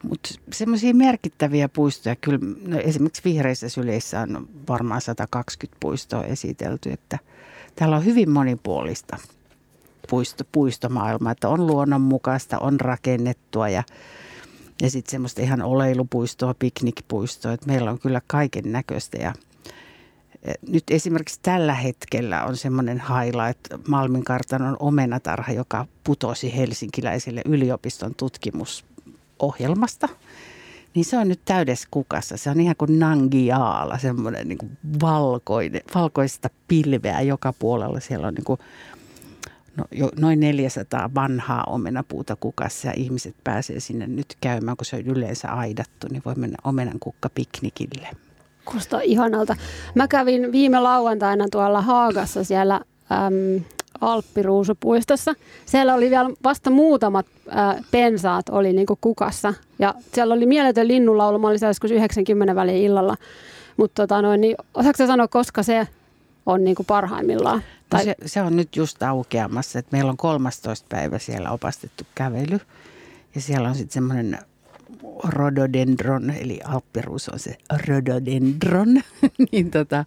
[0.04, 7.20] mutta semmoisia merkittäviä puistoja, kyllä no esimerkiksi vihreissä syleissä on varmaan 120 puistoa esitelty, että
[7.76, 9.18] täällä on hyvin monipuolista
[10.10, 13.84] puisto, puistomaailmaa, että on luonnonmukaista, on rakennettua ja,
[14.82, 19.34] ja sitten semmoista ihan oleilupuistoa, piknikpuistoa, että meillä on kyllä kaiken näköistä ja–
[20.68, 28.16] nyt esimerkiksi tällä hetkellä on semmoinen haila, että Malmin kartanon omenatarha, joka putosi helsinkiläiselle yliopiston
[28.16, 30.10] tutkimusohjelmasta,
[30.96, 32.38] niin se on nyt täydessä kukassa.
[32.38, 34.78] Se on ihan kuin Nangiaala, semmoinen niin
[35.96, 38.00] valkoista pilveä joka puolella.
[38.00, 38.60] Siellä on niin kuin
[39.78, 44.96] no, jo noin 400 vanhaa omenapuuta kukassa ja ihmiset pääsee sinne nyt käymään, kun se
[44.96, 48.08] on yleensä aidattu, niin voi mennä omenan kukka piknikille.
[48.66, 49.56] Kuulostaa ihanalta.
[49.96, 53.64] Mä kävin viime lauantaina tuolla Haagassa siellä äm,
[54.02, 55.34] Alppiruusupuistossa.
[55.66, 57.26] Siellä oli vielä vasta muutamat
[57.58, 59.54] äh, pensaat oli niinku kukassa.
[59.80, 61.40] Ja siellä oli mieletön linnunlaulu.
[61.40, 63.18] Mä olin joskus 90 väliin illalla.
[63.78, 65.88] Mutta tota noin, niin osaatko sanoa, koska se
[66.46, 67.58] on niinku parhaimmillaan?
[67.58, 68.04] No tai...
[68.04, 69.80] se, se on nyt just aukeamassa.
[69.80, 72.60] että meillä on 13 päivä siellä opastettu kävely.
[73.36, 74.40] Ja siellä on sitten semmoinen
[75.28, 78.88] rhododendron, eli alppiruus on se rhododendron,
[79.52, 80.06] niin tota,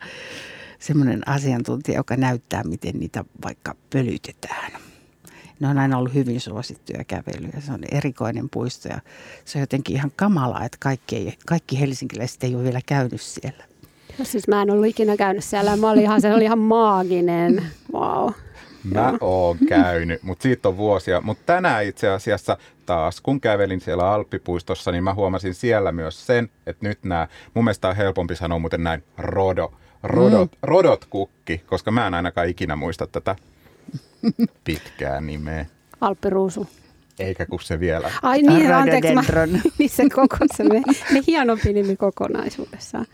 [0.79, 4.73] semmoinen asiantuntija, joka näyttää, miten niitä vaikka pölytetään.
[5.61, 7.61] Ne on aina ollut hyvin suosittuja kävelyjä.
[7.61, 9.01] Se on erikoinen puisto ja
[9.45, 13.65] se on jotenkin ihan kamalaa, että kaikki, kaikki helsinkiläiset ei ole vielä käynyt siellä.
[14.19, 15.77] No siis mä en ollut ikinä käynyt siellä.
[15.77, 17.63] Mä olin ihan, se oli ihan maaginen.
[17.93, 18.33] Wow.
[18.93, 21.21] Mä oon käynyt, mutta siitä on vuosia.
[21.21, 26.51] Mutta tänään itse asiassa taas, kun kävelin siellä Alppipuistossa, niin mä huomasin siellä myös sen,
[26.67, 29.73] että nyt nämä, mun mielestä on helpompi sanoa muuten näin, rodo,
[30.03, 30.59] rodot, mm.
[30.63, 33.37] rodot kukki, koska mä en ainakaan ikinä muista tätä
[34.65, 35.67] pitkää nimeä.
[36.01, 36.67] Alppiruusu.
[37.19, 38.11] Eikä kun se vielä.
[38.23, 39.15] Ai niin, anteeksi.
[39.15, 39.23] Mä,
[39.79, 43.07] niin se koko se me, me hienompi nimi kokonaisuudessaan.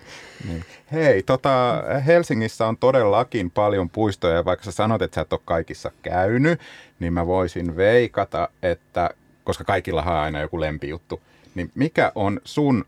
[0.49, 0.65] Niin.
[0.93, 5.41] Hei, tota, Helsingissä on todellakin paljon puistoja, ja vaikka sä sanot, että sä et ole
[5.45, 6.61] kaikissa käynyt,
[7.01, 9.11] niin mä voisin veikata, että,
[9.45, 11.21] koska kaikilla on aina joku lempijuttu,
[11.55, 12.85] niin mikä on sun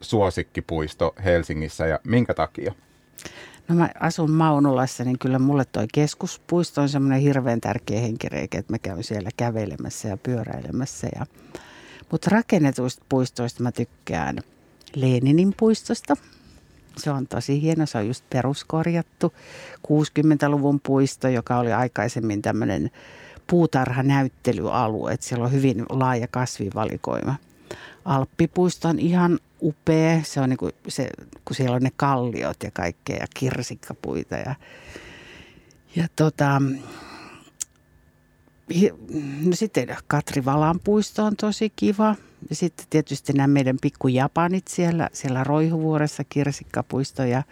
[0.00, 2.74] suosikkipuisto Helsingissä ja minkä takia?
[3.68, 8.72] No mä asun Maunulassa, niin kyllä mulle toi keskuspuisto on semmoinen hirveän tärkeä henkireikä, että
[8.72, 11.08] mä käyn siellä kävelemässä ja pyöräilemässä.
[11.14, 11.26] Ja,
[12.10, 14.38] mutta rakennetuista puistoista mä tykkään
[14.94, 16.16] Leninin puistosta.
[16.96, 19.34] Se on tosi hieno, se on just peruskorjattu.
[19.88, 22.90] 60-luvun puisto, joka oli aikaisemmin tämmöinen
[23.46, 27.34] puutarhanäyttelyalue, että siellä on hyvin laaja kasvivalikoima.
[28.04, 30.20] Alppipuisto on ihan upea.
[30.24, 31.10] Se on niin kuin se,
[31.44, 34.36] kun siellä on ne kalliot ja kaikkea ja kirsikkapuita.
[34.36, 34.54] Ja,
[35.96, 36.62] ja tota,
[39.44, 42.16] no sitten Katri Valan puisto on tosi kiva.
[42.50, 47.42] Ja sitten tietysti nämä meidän pikku Japanit siellä, siellä Roihuvuoressa, kirsikkapuisto ja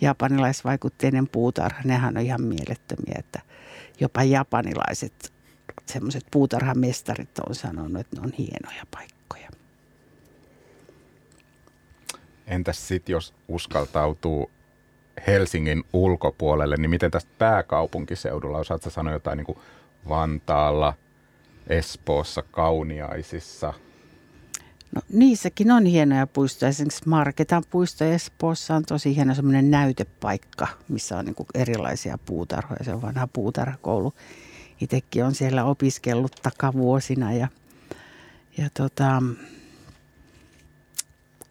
[0.00, 3.40] japanilaisvaikutteinen puutarha, nehän on ihan mielettömiä, että
[4.00, 5.32] jopa japanilaiset
[5.86, 9.13] semmoiset puutarhamestarit on sanonut, että ne on hienoja paikkoja.
[12.46, 14.50] Entäs sitten, jos uskaltautuu
[15.26, 19.58] Helsingin ulkopuolelle, niin miten tästä pääkaupunkiseudulla, osaatko sanoa jotain niin kuin
[20.08, 20.94] Vantaalla,
[21.66, 23.74] Espoossa, Kauniaisissa?
[24.94, 26.68] No, niissäkin on hienoja puistoja.
[26.68, 32.84] Esimerkiksi Marketan puisto Espoossa on tosi hieno semmoinen näytepaikka, missä on niin kuin erilaisia puutarhoja.
[32.84, 34.12] Se on vanha puutarhakoulu.
[34.80, 37.48] Itsekin on siellä opiskellut takavuosina ja,
[38.58, 39.22] ja tota,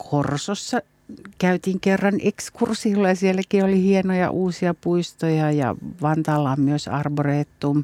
[0.09, 0.81] Korsossa
[1.37, 7.83] käytiin kerran ekskursilla ja sielläkin oli hienoja uusia puistoja ja Vantaalla on myös Arboretum.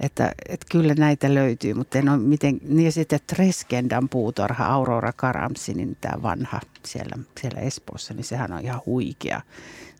[0.00, 5.74] Että, että kyllä näitä löytyy, mutta en ole miten, niin sitten Treskendan puutarha, Aurora Karamsi,
[5.74, 9.40] niin tämä vanha siellä, siellä Espoossa, niin sehän on ihan huikea.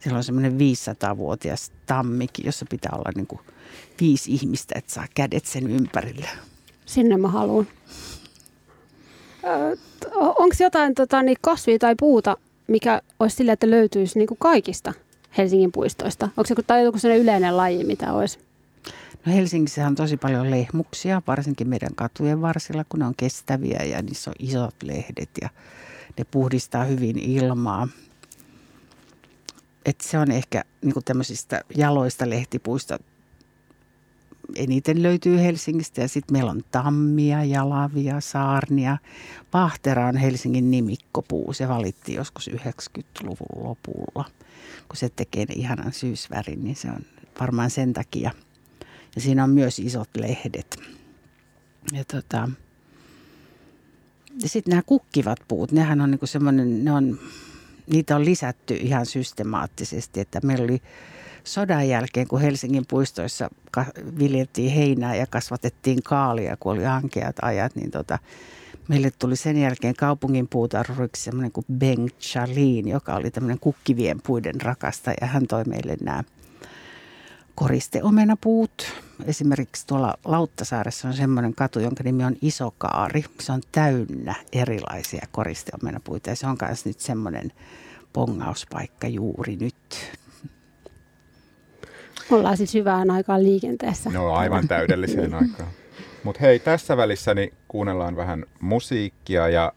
[0.01, 3.41] Siellä on semmoinen 500-vuotias tammiki, jossa pitää olla niin kuin
[4.01, 6.29] viisi ihmistä, että saa kädet sen ympärillä.
[6.87, 7.67] Sinne mä haluan.
[10.15, 14.93] Onko jotain tota, niin kasvia tai puuta, mikä olisi sillä, että löytyisi niin kuin kaikista
[15.39, 16.29] Helsingin puistoista?
[16.37, 18.39] Onko se tai joku sellainen yleinen laji, mitä olisi?
[19.27, 24.03] No Helsingissä on tosi paljon lehmuksia, varsinkin meidän katujen varsilla, kun ne on kestäviä ja
[24.03, 25.49] niissä on isot lehdet ja
[26.19, 27.89] ne puhdistaa hyvin ilmaa.
[29.87, 32.99] Et se on ehkä niin tämmöisistä jaloista lehtipuista
[34.55, 38.99] eniten löytyy Helsingistä ja sitten meillä on tammia, jalavia, saarnia.
[39.53, 41.53] Vahtera on Helsingin nimikkopuu.
[41.53, 44.25] Se valittiin joskus 90-luvun lopulla.
[44.89, 47.01] Kun se tekee ihanan syysvärin, niin se on
[47.41, 48.31] varmaan sen takia.
[49.15, 50.81] Ja siinä on myös isot lehdet.
[51.93, 52.49] Ja tota,
[54.43, 57.19] ja sitten nämä kukkivat puut, nehän on niinku semmoinen, ne on,
[57.87, 60.83] niitä on lisätty ihan systemaattisesti, että meillä oli
[61.47, 63.51] sodan jälkeen, kun Helsingin puistoissa
[64.19, 68.19] viljeltiin heinää ja kasvatettiin kaalia, kun oli ankeat ajat, niin tota,
[68.89, 74.61] meille tuli sen jälkeen kaupungin puutarhuriksi semmoinen kuin Beng Charlin, joka oli tämmöinen kukkivien puiden
[74.61, 75.27] rakastaja.
[75.27, 76.25] Hän toi meille nämä
[77.55, 78.93] koristeomenapuut.
[79.25, 83.25] Esimerkiksi tuolla Lauttasaaressa on semmoinen katu, jonka nimi on Isokaari.
[83.41, 87.53] Se on täynnä erilaisia koristeomenapuita ja se on myös nyt semmoinen
[88.13, 89.75] pongauspaikka juuri nyt.
[92.31, 94.11] Ollaan siis hyvään aikaan liikenteessä.
[94.11, 95.71] No aivan täydelliseen aikaan.
[96.25, 99.73] Mutta hei, tässä välissä niin kuunnellaan vähän musiikkia ja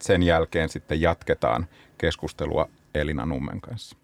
[0.00, 1.66] sen jälkeen sitten jatketaan
[1.98, 3.96] keskustelua Elina Nummen kanssa.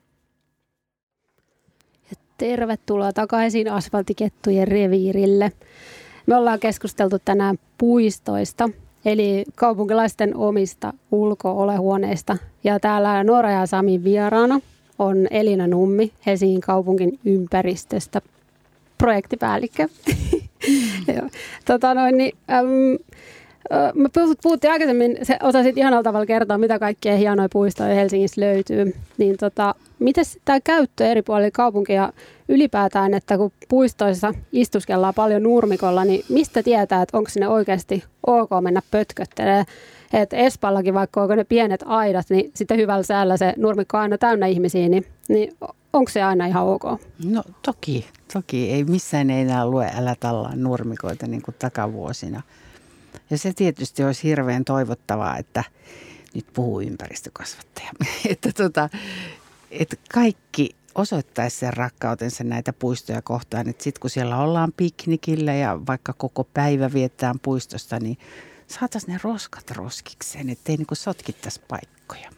[2.11, 5.53] Ja tervetuloa takaisin asfaltikettujen reviirille.
[6.27, 8.71] Me ollaan keskusteltu tänään puistoista,
[9.05, 12.37] eli kaupunkilaisten omista ulko-olehuoneista.
[12.65, 14.61] Ja täällä Noora ja Sami vieraana–
[14.99, 18.21] on Elina Nummi Helsingin kaupungin ympäristöstä
[18.99, 19.87] projektipäällikkö.
[19.87, 21.29] Mm.
[21.67, 22.99] tota noin, niin, äm,
[23.95, 24.09] me
[24.43, 28.95] puhuttiin aikaisemmin, se osasit ihanalla tavalla kertoa, mitä kaikkea hienoja puistoja Helsingissä löytyy.
[29.19, 32.13] Niin tota, miten tämä käyttö eri puolilla kaupunkia
[32.49, 38.51] ylipäätään, että kun puistoissa istuskellaan paljon nurmikolla, niin mistä tietää, että onko sinne oikeasti ok
[38.61, 39.67] mennä pötköttelemään?
[40.23, 44.47] Että Espallakin, vaikka onko ne pienet aidat, niin sitten hyvällä säällä se nurmikko aina täynnä
[44.47, 45.57] ihmisiä, niin, niin
[45.93, 46.85] onko se aina ihan ok?
[47.25, 48.71] No toki, toki.
[48.71, 52.43] Ei missään ei enää lue älä tallaan nurmikoita niin kuin takavuosina.
[53.31, 55.65] Ja se tietysti olisi hirveän toivottavaa, että
[56.35, 57.91] nyt puhuu ympäristökasvattaja,
[58.31, 58.89] että, tota,
[59.71, 63.67] että kaikki osoittaisi sen rakkautensa näitä puistoja kohtaan.
[63.67, 68.19] Sitten kun siellä ollaan piknikillä ja vaikka koko päivä viettään puistosta, niin
[68.67, 72.31] saataisiin ne roskat roskikseen, ettei niin sotkittaisi paikkoja.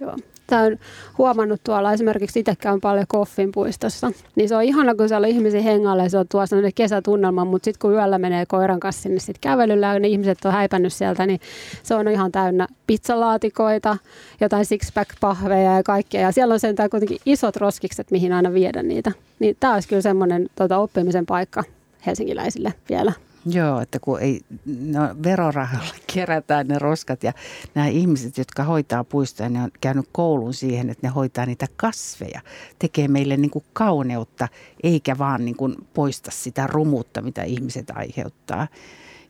[0.00, 0.16] Joo.
[0.46, 0.78] Tämä on
[1.18, 4.12] huomannut tuolla esimerkiksi itse käyn paljon Koffin puistossa.
[4.36, 7.44] Niin se on ihana, kun siellä on ihmisiä hengalle ja se on tuo sellainen kesätunnelma,
[7.44, 10.92] mutta sitten kun yöllä menee koiran kanssa sinne sit kävelyllä ja ne ihmiset on häipännyt
[10.92, 11.40] sieltä, niin
[11.82, 13.96] se on ihan täynnä pizzalaatikoita,
[14.40, 16.20] jotain six-pack-pahveja ja kaikkea.
[16.20, 19.12] Ja siellä on sentään kuitenkin isot roskikset, mihin aina viedä niitä.
[19.38, 21.64] Niin tämä olisi kyllä semmoinen tuota, oppimisen paikka
[22.06, 23.12] helsinkiläisille vielä.
[23.46, 27.32] Joo, että kun ei, no, verorahalla kerätään ne roskat ja
[27.74, 32.40] nämä ihmiset, jotka hoitaa puistoja, ne on käynyt koulun siihen, että ne hoitaa niitä kasveja.
[32.78, 34.48] Tekee meille niin kuin kauneutta,
[34.82, 38.68] eikä vaan niin kuin poista sitä rumuutta, mitä ihmiset aiheuttaa.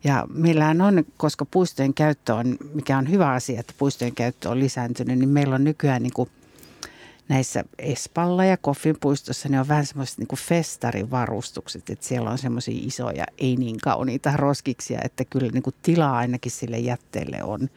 [0.05, 4.61] Ja meillähän on, koska puistojen käyttö on, mikä on hyvä asia, että puistojen käyttö on
[4.61, 6.31] lisääntynyt, niin meillä on nykyään niin kuin
[7.31, 12.81] näissä Espalla ja Koffin puistossa ne on vähän semmoiset niin festarivarustukset, että siellä on semmoisia
[12.87, 17.71] isoja, ei niin kauniita roskiksia, että kyllä niin kuin tilaa ainakin sille jätteelle on.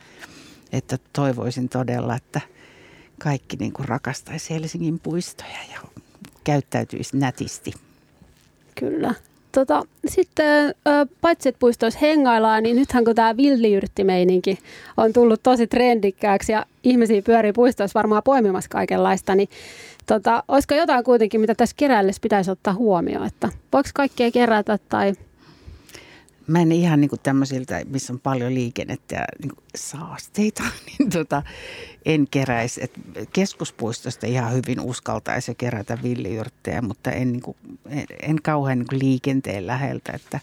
[0.72, 2.42] Että toivoisin todella, että
[3.20, 6.02] kaikki niin kuin rakastaisi Helsingin puistoja ja
[6.44, 7.74] käyttäytyisi nätisti.
[8.80, 9.14] Kyllä.
[9.54, 10.76] Tota, sitten
[11.22, 14.60] paitsi että puistoissa hengaillaan, niin nythän kun tämä villiyrttimeininki
[14.98, 19.50] on tullut tosi trendikkääksi ja ihmisiä pyörii puistoissa varmaan poimimassa kaikenlaista, niin
[20.06, 25.14] tota, olisiko jotain kuitenkin, mitä tässä keräillessä pitäisi ottaa huomioon, että voiko kaikkea kerätä tai
[26.48, 31.10] mä en ihan niin kuin tämmöisiltä, missä on paljon liikennettä ja niin kuin saasteita, niin
[31.10, 31.44] tota,
[32.06, 32.84] en keräisi.
[32.84, 32.92] Et
[33.34, 37.58] keskuspuistosta ihan hyvin uskaltaisi kerätä villiyrttejä, mutta en, niin kuin,
[37.90, 40.40] en, en kauhean niin kuin liikenteen läheltä, että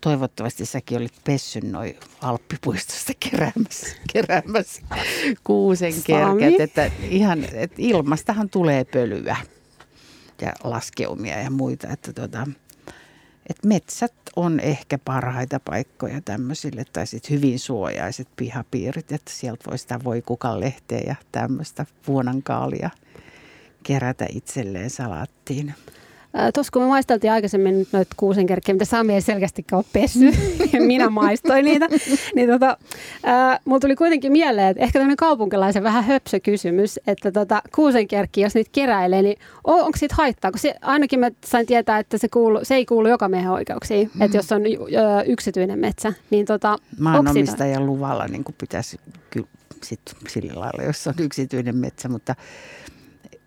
[0.00, 4.82] toivottavasti säkin olit pessyn noin Alppipuistosta keräämässä, keräämässä
[5.44, 9.36] kuusen kerket, että ihan, että ilmastahan tulee pölyä
[10.40, 12.46] ja laskeumia ja muita, että tota,
[13.50, 19.78] että metsät on ehkä parhaita paikkoja tämmöisille, tai sitten hyvin suojaiset pihapiirit, että sieltä voi
[19.78, 22.90] sitä voikukan lehteä ja tämmöistä vuonankaalia
[23.82, 25.74] kerätä itselleen salaattiin.
[26.54, 30.26] Tuossa kun me maisteltiin aikaisemmin noita kuusenkerkkiä, mitä Sami ei selkeästikään ole pessy,
[30.72, 31.88] ja minä maistoin niitä,
[32.34, 32.76] niin tota,
[33.28, 38.40] äh, mulla tuli kuitenkin mieleen, että ehkä tämmöinen kaupunkilaisen vähän höpsö kysymys, että tota, kuusenkerkki,
[38.40, 40.50] jos niitä keräilee, niin on, onko siitä haittaa?
[40.50, 44.10] Kun se, ainakin mä sain tietää, että se, kuulu, se ei kuulu joka miehen oikeuksiin,
[44.14, 44.22] mm.
[44.22, 49.46] että jos on ö, yksityinen metsä, niin tota, Maanomistajan luvalla niin pitäisi kyllä
[49.82, 52.34] sit sillä lailla, jos on yksityinen metsä, mutta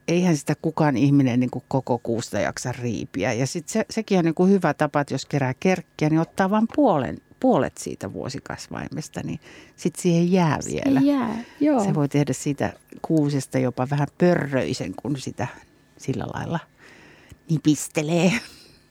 [0.07, 3.33] eihän sitä kukaan ihminen niin kuin koko kuusta jaksa riipiä.
[3.33, 6.49] Ja sitten se, sekin on niin kuin hyvä tapa, että jos kerää kerkkiä, niin ottaa
[6.49, 9.39] vain puolen, puolet siitä vuosikasvaimesta, niin
[9.75, 10.99] sitten siihen jää vielä.
[10.99, 11.83] Se jää, joo.
[11.83, 15.47] Se voi tehdä siitä kuusesta jopa vähän pörröisen, kun sitä
[15.97, 16.59] sillä lailla
[17.49, 18.31] nipistelee.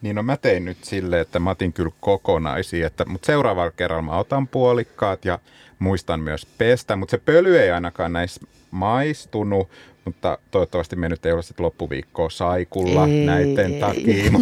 [0.03, 4.03] Niin no mä tein nyt sille, että mä otin kyllä kokonaisia, että, mutta seuraavalla kerralla
[4.03, 5.39] mä otan puolikkaat ja
[5.79, 9.69] muistan myös pestä, mutta se pöly ei ainakaan näissä maistunut,
[10.05, 13.81] mutta toivottavasti me nyt ei ole sitten loppuviikkoa saikulla ei, näiden ei.
[13.81, 14.25] takia.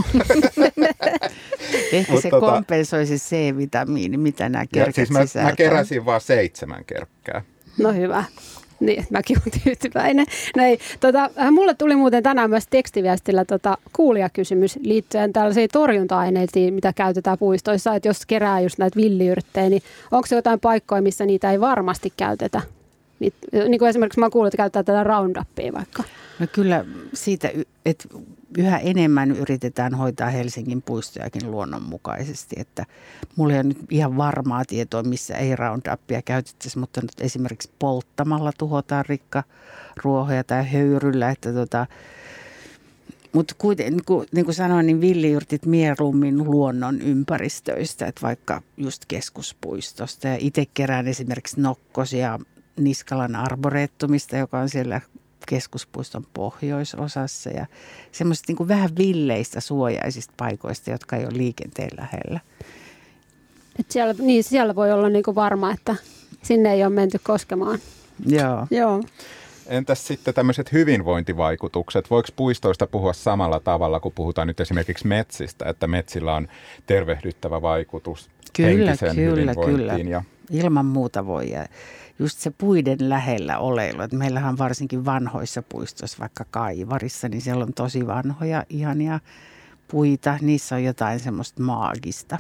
[1.93, 6.85] Ehkä Mut se tota, kompensoisi C-vitamiini, mitä nämä kerkät siis mä, mä keräsin vain seitsemän
[6.85, 7.43] kerkkää.
[7.79, 8.25] No hyvä.
[8.81, 10.27] Niin, mäkin olen tyytyväinen.
[10.57, 16.75] No ei, tota, äh, mulle tuli muuten tänään myös tekstiviestillä tota, kuulijakysymys liittyen tällaisiin torjunta-aineisiin,
[16.75, 17.95] mitä käytetään puistoissa.
[17.95, 22.13] Että jos kerää just näitä villiyrttejä, niin onko se jotain paikkoja, missä niitä ei varmasti
[22.17, 22.61] käytetä?
[23.21, 26.05] Niin, niin kuin esimerkiksi mä kuullut, että käyttää tätä Roundupia vaikka.
[26.39, 27.51] No kyllä siitä,
[27.85, 28.09] että
[28.59, 32.57] yhä enemmän yritetään hoitaa Helsingin puistojakin luonnonmukaisesti.
[32.59, 32.87] Että
[33.37, 38.53] mulla ei ole nyt ihan varmaa tietoa, missä ei Roundupia käytettäisi, mutta nyt esimerkiksi polttamalla
[38.59, 39.43] tuhotaan rikka
[40.05, 41.31] ruohoja tai höyryllä.
[41.31, 41.87] Että tota,
[43.33, 50.29] mutta niin kuin, niin kuin sanoin, niin villiyrtit mieluummin luonnon ympäristöistä, että vaikka just keskuspuistosta.
[50.29, 52.39] Ja itse kerään esimerkiksi nokkosia
[52.77, 55.01] Niskalan arboreettumista, joka on siellä
[55.51, 57.67] keskuspuiston pohjoisosassa ja
[58.13, 62.41] semmoisista niin vähän villeistä suojaisista paikoista, jotka ei ole liikenteen lähellä.
[63.81, 65.97] Et siellä, niin siellä voi olla niin kuin varma, että
[66.43, 67.79] sinne ei ole menty koskemaan.
[68.27, 68.67] Joo.
[68.71, 69.03] Joo.
[69.67, 72.11] Entäs sitten tämmöiset hyvinvointivaikutukset?
[72.11, 76.49] Voiko puistoista puhua samalla tavalla, kun puhutaan nyt esimerkiksi metsistä, että metsillä on
[76.87, 79.77] tervehdyttävä vaikutus kyllä, henkiseen kyllä, hyvinvointiin?
[79.77, 80.11] Kyllä.
[80.11, 80.23] Ja...
[80.51, 81.51] Ilman muuta voi.
[81.51, 81.67] Ja
[82.21, 84.03] just se puiden lähellä oleilu.
[84.03, 89.21] Että meillähän varsinkin vanhoissa puistoissa, vaikka Kaivarissa, niin siellä on tosi vanhoja, ihania
[89.89, 90.39] puita.
[90.41, 92.39] Niissä on jotain semmoista maagista.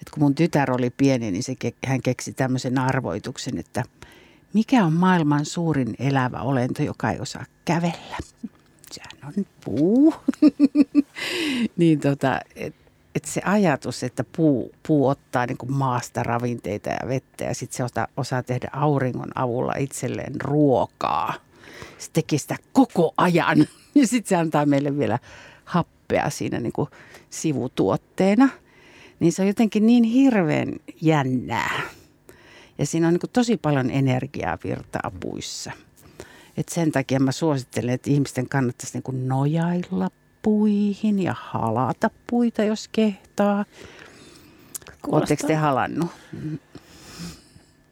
[0.00, 1.54] Et kun mun tytär oli pieni, niin se,
[1.86, 3.82] hän keksi tämmöisen arvoituksen, että
[4.52, 8.16] mikä on maailman suurin elävä olento, joka ei osaa kävellä?
[8.92, 10.14] Sehän on puu.
[11.76, 12.74] niin tota, et
[13.14, 17.76] että se ajatus, että puu, puu ottaa niin kuin maasta ravinteita ja vettä ja sitten
[17.76, 21.34] se osaa, osaa tehdä auringon avulla itselleen ruokaa.
[21.98, 23.58] Se tekee sitä koko ajan
[23.94, 25.18] ja sitten se antaa meille vielä
[25.64, 26.88] happea siinä niin kuin
[27.30, 28.48] sivutuotteena.
[29.20, 31.80] Niin se on jotenkin niin hirveän jännää.
[32.78, 35.72] Ja siinä on niin tosi paljon energiaa virtaa puissa.
[36.56, 40.10] Et sen takia mä suosittelen, että ihmisten kannattaisi niin kuin nojailla
[40.42, 43.64] puihin ja halata puita, jos kehtaa.
[45.06, 46.10] Oletteko te halannut?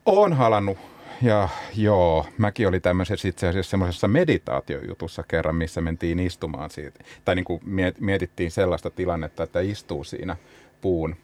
[0.07, 0.79] Olen halannut
[1.23, 7.05] ja joo, mäkin oli tämmöisessä itse asiassa semmoisessa meditaatiojutussa kerran, missä mentiin istumaan siitä.
[7.25, 7.61] Tai niin kuin
[8.01, 10.37] mietittiin sellaista tilannetta, että istuu siinä
[10.81, 11.17] puun,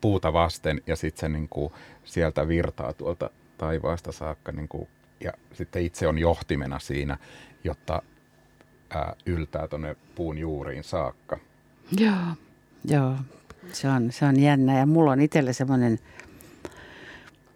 [0.00, 1.72] puuta vasten ja sitten se niin kuin
[2.04, 4.52] sieltä virtaa tuolta taivaasta saakka.
[4.52, 4.88] Niin kuin,
[5.20, 7.18] ja sitten itse on johtimena siinä,
[7.64, 8.02] jotta
[8.90, 11.38] ää, yltää tuonne puun juuriin saakka.
[11.98, 12.14] Joo,
[12.84, 13.14] joo.
[13.72, 15.98] Se on, se on jännä ja mulla on itsellä semmoinen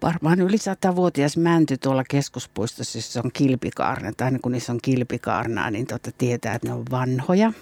[0.03, 5.87] varmaan yli satavuotias mänty tuolla keskuspuistossa, jossa on kilpikaarna, tai kun niissä on kilpikaarnaa, niin
[5.87, 7.53] tota tietää, että ne on vanhoja.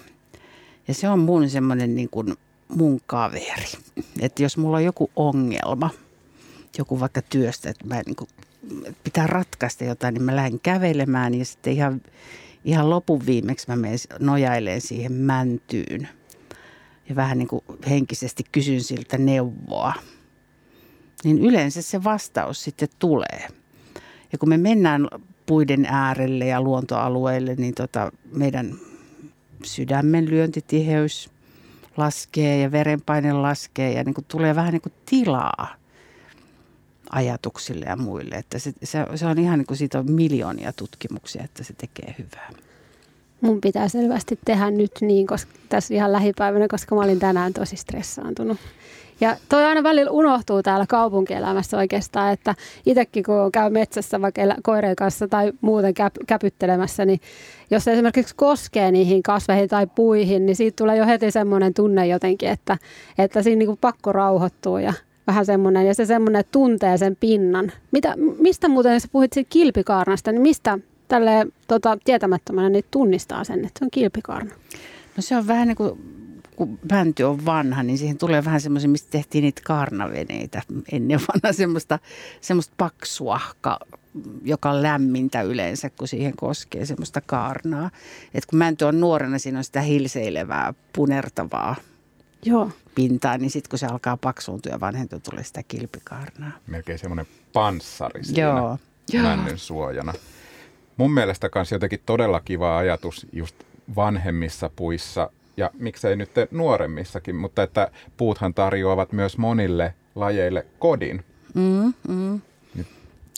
[0.87, 2.35] Ja se on mun semmoinen niin kuin
[2.67, 3.65] mun kaveri.
[4.19, 5.89] Että jos mulla on joku ongelma,
[6.77, 8.29] joku vaikka työstä, että mä niin kuin,
[9.03, 12.01] pitää ratkaista jotain, niin mä lähden kävelemään ja sitten ihan
[12.69, 16.09] ihan lopun viimeksi mä menen nojaileen siihen mäntyyn.
[17.09, 19.93] Ja vähän niin kuin henkisesti kysyn siltä neuvoa.
[21.23, 23.47] Niin yleensä se vastaus sitten tulee.
[24.31, 25.07] Ja kun me mennään
[25.45, 28.75] puiden äärelle ja luontoalueelle, niin tota meidän
[29.63, 31.29] sydämen lyöntitiheys
[31.97, 35.75] laskee ja verenpaine laskee ja niin kuin tulee vähän niin kuin tilaa
[37.09, 38.35] ajatuksille ja muille.
[38.35, 42.15] Että se, se, se on ihan niin kuin siitä on miljoonia tutkimuksia, että se tekee
[42.17, 42.49] hyvää.
[43.41, 47.75] mun pitää selvästi tehdä nyt niin, koska tässä ihan lähipäivänä, koska mä olin tänään tosi
[47.75, 48.57] stressaantunut.
[49.21, 52.55] Ja toi aina välillä unohtuu täällä kaupunkielämässä oikeastaan, että
[52.85, 57.19] itsekin kun käy metsässä vaikka koireen kanssa tai muuten käp- käpyttelemässä, niin
[57.71, 62.07] jos se esimerkiksi koskee niihin kasveihin tai puihin, niin siitä tulee jo heti semmoinen tunne
[62.07, 62.77] jotenkin, että,
[63.17, 64.93] että siinä niin pakko rauhoittuu ja
[65.29, 67.71] vähän semmoinen, ja se semmoinen, tuntee sen pinnan.
[67.91, 73.65] Mitä, mistä muuten, sä puhuit siitä kilpikaarnasta, niin mistä tälle tota, tietämättömänä niin tunnistaa sen,
[73.65, 74.55] että se on kilpikaarna?
[75.17, 76.19] No se on vähän niin kuin
[76.55, 80.61] kun mänty on vanha, niin siihen tulee vähän semmoisia, mistä tehtiin niitä kaarnaveneitä
[80.91, 81.99] ennen vanha, semmoista,
[82.41, 83.39] semmoista paksua,
[84.43, 87.91] joka on lämmintä yleensä, kun siihen koskee semmoista kaarnaa.
[88.33, 91.75] Et kun mänty on nuorena, siinä on sitä hilseilevää, punertavaa
[92.43, 92.71] Joo.
[92.95, 96.51] pintaa, niin sitten kun se alkaa paksuuntua ja vanhentua, tulee sitä kilpikaarnaa.
[96.67, 98.77] Melkein semmoinen panssari siinä Joo.
[99.21, 100.13] männyn suojana.
[100.97, 103.55] Mun mielestä myös jotenkin todella kiva ajatus just
[103.95, 111.25] vanhemmissa puissa ja miksei nyt nuoremmissakin, mutta että puuthan tarjoavat myös monille lajeille kodin.
[111.53, 112.41] Mm, mm.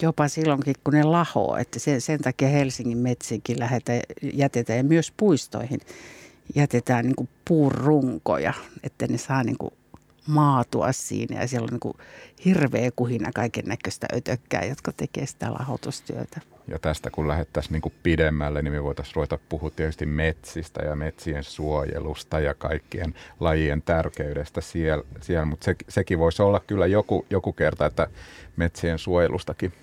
[0.01, 4.01] Jopa silloinkin, kun ne lahoo, että sen, sen takia Helsingin metsiinkin lähetään,
[4.33, 5.79] jätetään ja myös puistoihin
[6.55, 9.73] jätetään niin puurunkoja, että ne saa niin kuin
[10.27, 12.07] maatua siinä ja siellä on niin
[12.45, 16.41] hirveä kuhina kaiken näköistä ötökkää, jotka tekee sitä lahotustyötä.
[16.67, 21.43] Ja tästä kun lähdettäisiin niin pidemmälle, niin me voitaisiin ruveta puhua tietysti metsistä ja metsien
[21.43, 25.45] suojelusta ja kaikkien lajien tärkeydestä siellä, siellä.
[25.45, 28.07] mutta se, sekin voisi olla kyllä joku, joku kerta, että
[28.55, 29.73] metsien suojelustakin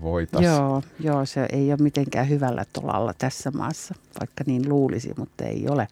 [0.00, 0.54] voitaisiin.
[0.54, 5.68] Joo, joo, se ei ole mitenkään hyvällä tolalla tässä maassa, vaikka niin luulisi, mutta ei
[5.68, 5.88] ole.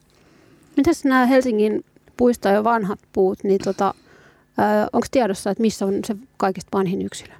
[0.76, 1.84] Mitäs nämä Helsingin
[2.16, 3.94] puistojen vanhat puut, niin tota,
[4.92, 7.32] onko tiedossa, että missä on se kaikista vanhin yksilö?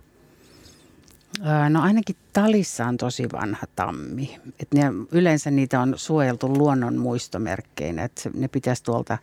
[1.69, 4.39] No ainakin Talissa on tosi vanha tammi.
[4.61, 8.05] Et ne, yleensä niitä on suojeltu luonnon muistomerkkeinä.
[8.05, 9.19] Et ne pitäisi tuolta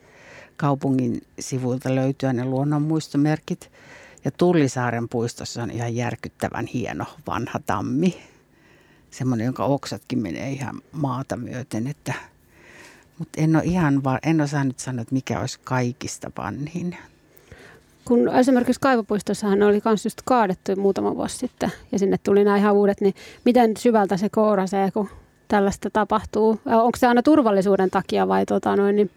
[0.58, 3.72] kaupungin sivuilta löytyä ne luonnon muistomerkit.
[4.26, 8.22] Ja Tullisaaren puistossa on ihan järkyttävän hieno vanha tammi.
[9.12, 11.88] Semmoinen, jonka oksatkin menee ihan maata myöten.
[11.88, 12.14] Että,
[13.20, 16.98] mutta en ole ihan va- en osaa nyt sanoa, että mikä olisi kaikista vanhin
[18.10, 22.74] kun esimerkiksi kaivopuistossahan oli myös just kaadettu muutama vuosi sitten ja sinne tuli nämä ihan
[22.74, 23.14] uudet, niin
[23.46, 25.10] miten syvältä se kourasee, kun
[25.48, 26.60] tällaista tapahtuu?
[26.66, 29.12] Onko se aina turvallisuuden takia vai tota noin, niin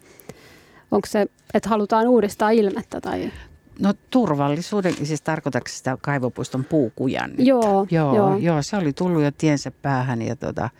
[0.91, 3.01] onko se, että halutaan uudistaa ilmettä?
[3.01, 3.31] Tai?
[3.79, 7.31] No turvallisuuden, siis tarkoitatko sitä kaivopuiston puukujan?
[7.39, 8.37] Joo, joo, joo.
[8.37, 10.71] joo, se oli tullut jo tiensä päähän ja tota,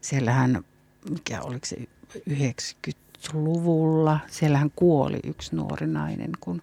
[0.00, 0.64] siellähän,
[1.10, 1.76] mikä oliko se
[2.30, 6.62] 90-luvulla, siellähän kuoli yksi nuori nainen, kun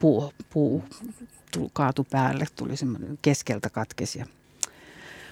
[0.00, 0.84] puu, puu
[1.72, 4.26] kaatu päälle, tuli semmoinen keskeltä katkesi ja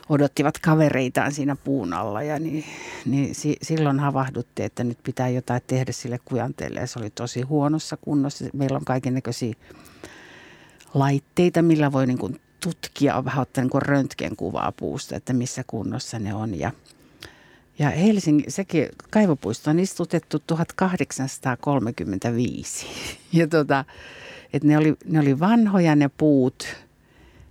[0.09, 2.23] odottivat kavereitaan siinä puun alla.
[2.23, 2.65] Ja niin,
[3.05, 6.81] niin si, silloin havahdutti, että nyt pitää jotain tehdä sille kujanteelle.
[6.81, 8.45] Ja se oli tosi huonossa kunnossa.
[8.53, 9.55] Meillä on kaiken näköisiä
[10.95, 16.35] laitteita, millä voi niin kuin tutkia, vähän ottaa niin röntgenkuvaa puusta, että missä kunnossa ne
[16.35, 16.59] on.
[16.59, 16.73] Ja
[17.79, 22.87] ja Helsingin, sekin kaivopuisto on istutettu 1835.
[23.33, 23.85] Ja tota,
[24.53, 26.67] että ne oli, ne oli vanhoja ne puut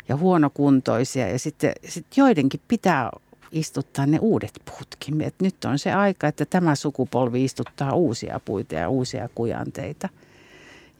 [0.09, 3.11] ja huonokuntoisia ja sitten sit joidenkin pitää
[3.51, 5.21] istuttaa ne uudet puutkin.
[5.21, 10.09] Et nyt on se aika, että tämä sukupolvi istuttaa uusia puita ja uusia kujanteita,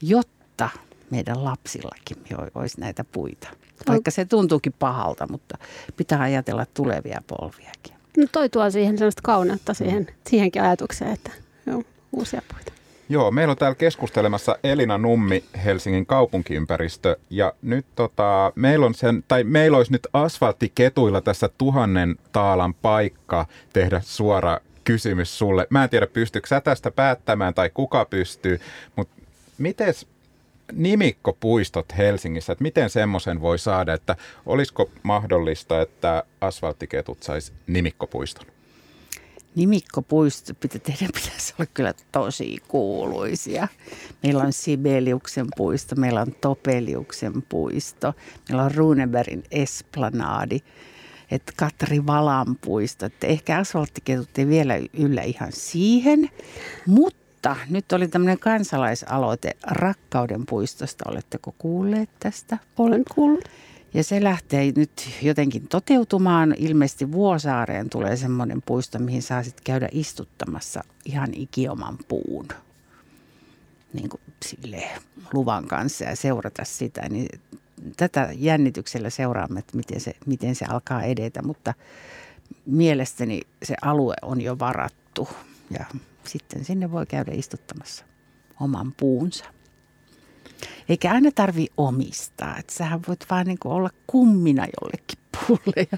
[0.01, 0.69] jotta
[1.09, 2.17] meidän lapsillakin
[2.55, 3.47] olisi näitä puita.
[3.87, 5.57] Vaikka se tuntuukin pahalta, mutta
[5.97, 8.00] pitää ajatella tulevia polviakin.
[8.17, 11.31] No toi tuo siihen sellaista kauneutta siihen, siihenkin ajatukseen, että
[11.65, 12.71] joo, uusia puita.
[13.09, 17.17] Joo, meillä on täällä keskustelemassa Elina Nummi, Helsingin kaupunkiympäristö.
[17.29, 23.45] Ja nyt tota, meillä on sen, tai meillä olisi nyt asfalttiketuilla tässä tuhannen taalan paikka
[23.73, 25.67] tehdä suora kysymys sulle.
[25.69, 28.59] Mä en tiedä, pystyykö sä tästä päättämään tai kuka pystyy,
[28.95, 29.21] mutta
[29.57, 29.93] miten
[30.73, 34.15] nimikkopuistot Helsingissä, että miten semmoisen voi saada, että
[34.45, 38.45] olisiko mahdollista, että asfalttiketut sais nimikkopuiston?
[39.55, 40.53] Nimikkopuisto
[40.83, 43.67] tehdä, pitäisi olla kyllä tosi kuuluisia.
[44.23, 48.13] Meillä on Sibeliuksen puisto, meillä on Topeliuksen puisto,
[48.49, 50.59] meillä on Runebergin esplanadi,
[51.31, 53.05] että Katri Valan puisto.
[53.05, 56.29] Että ehkä asfalttiketut ei vielä yllä ihan siihen,
[56.85, 57.20] mutta
[57.69, 61.09] nyt oli tämmöinen kansalaisaloite Rakkauden puistosta.
[61.09, 62.57] Oletteko kuulleet tästä?
[62.77, 63.43] Olen kuullut.
[63.93, 66.55] Ja se lähtee nyt jotenkin toteutumaan.
[66.57, 72.47] Ilmeisesti Vuosaareen tulee semmoinen puisto, mihin saa sitten käydä istuttamassa ihan ikioman puun
[73.93, 74.83] niin kuin sille
[75.33, 77.09] luvan kanssa ja seurata sitä.
[77.09, 77.27] Niin
[77.97, 81.73] tätä jännityksellä seuraamme, että miten se, miten se alkaa edetä, mutta
[82.65, 85.29] mielestäni se alue on jo varattu
[85.69, 85.85] ja
[86.27, 88.05] sitten sinne voi käydä istuttamassa
[88.59, 89.45] oman puunsa.
[90.89, 95.97] Eikä aina tarvi omistaa, että sähän voit vaan niin olla kummina jollekin puulle ja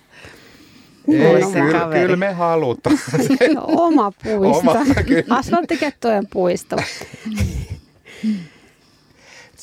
[1.08, 3.00] ei, kyllä, kyllä me halutaan.
[3.68, 4.72] Oma puisto.
[4.72, 4.86] Oma,
[5.30, 6.76] Asfalttikettojen puisto.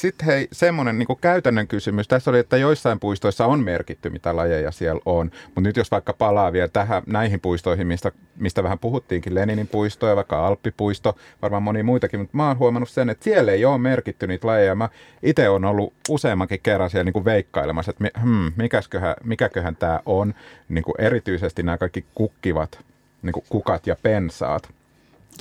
[0.01, 2.09] Sitten hei, semmoinen niin käytännön kysymys.
[2.09, 5.31] Tässä oli, että joissain puistoissa on merkitty, mitä lajeja siellä on.
[5.45, 10.07] Mutta nyt jos vaikka palaa vielä tähän, näihin puistoihin, mistä, mistä vähän puhuttiinkin, Leninin puisto
[10.07, 13.79] ja vaikka Alppipuisto, varmaan moni muitakin, mutta mä oon huomannut sen, että siellä ei ole
[13.79, 14.75] merkitty niitä lajeja.
[14.75, 14.89] Mä
[15.23, 20.35] itse on ollut useammankin kerran siellä niin veikkailemassa, että hmm, mikäköhän, mikäköhän tämä on.
[20.69, 22.79] Niin erityisesti nämä kaikki kukkivat
[23.23, 24.71] niin kukat ja pensaat.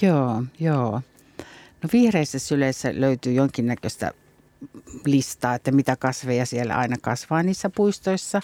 [0.02, 1.02] Joo, joo.
[1.84, 4.12] No vihreissä syleissä löytyy jonkinnäköistä
[5.06, 8.42] listaa, että mitä kasveja siellä aina kasvaa niissä puistoissa.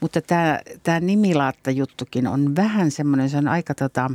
[0.00, 4.10] Mutta tämä, tämä nimilaatta-juttukin on vähän semmoinen, se on aika tota,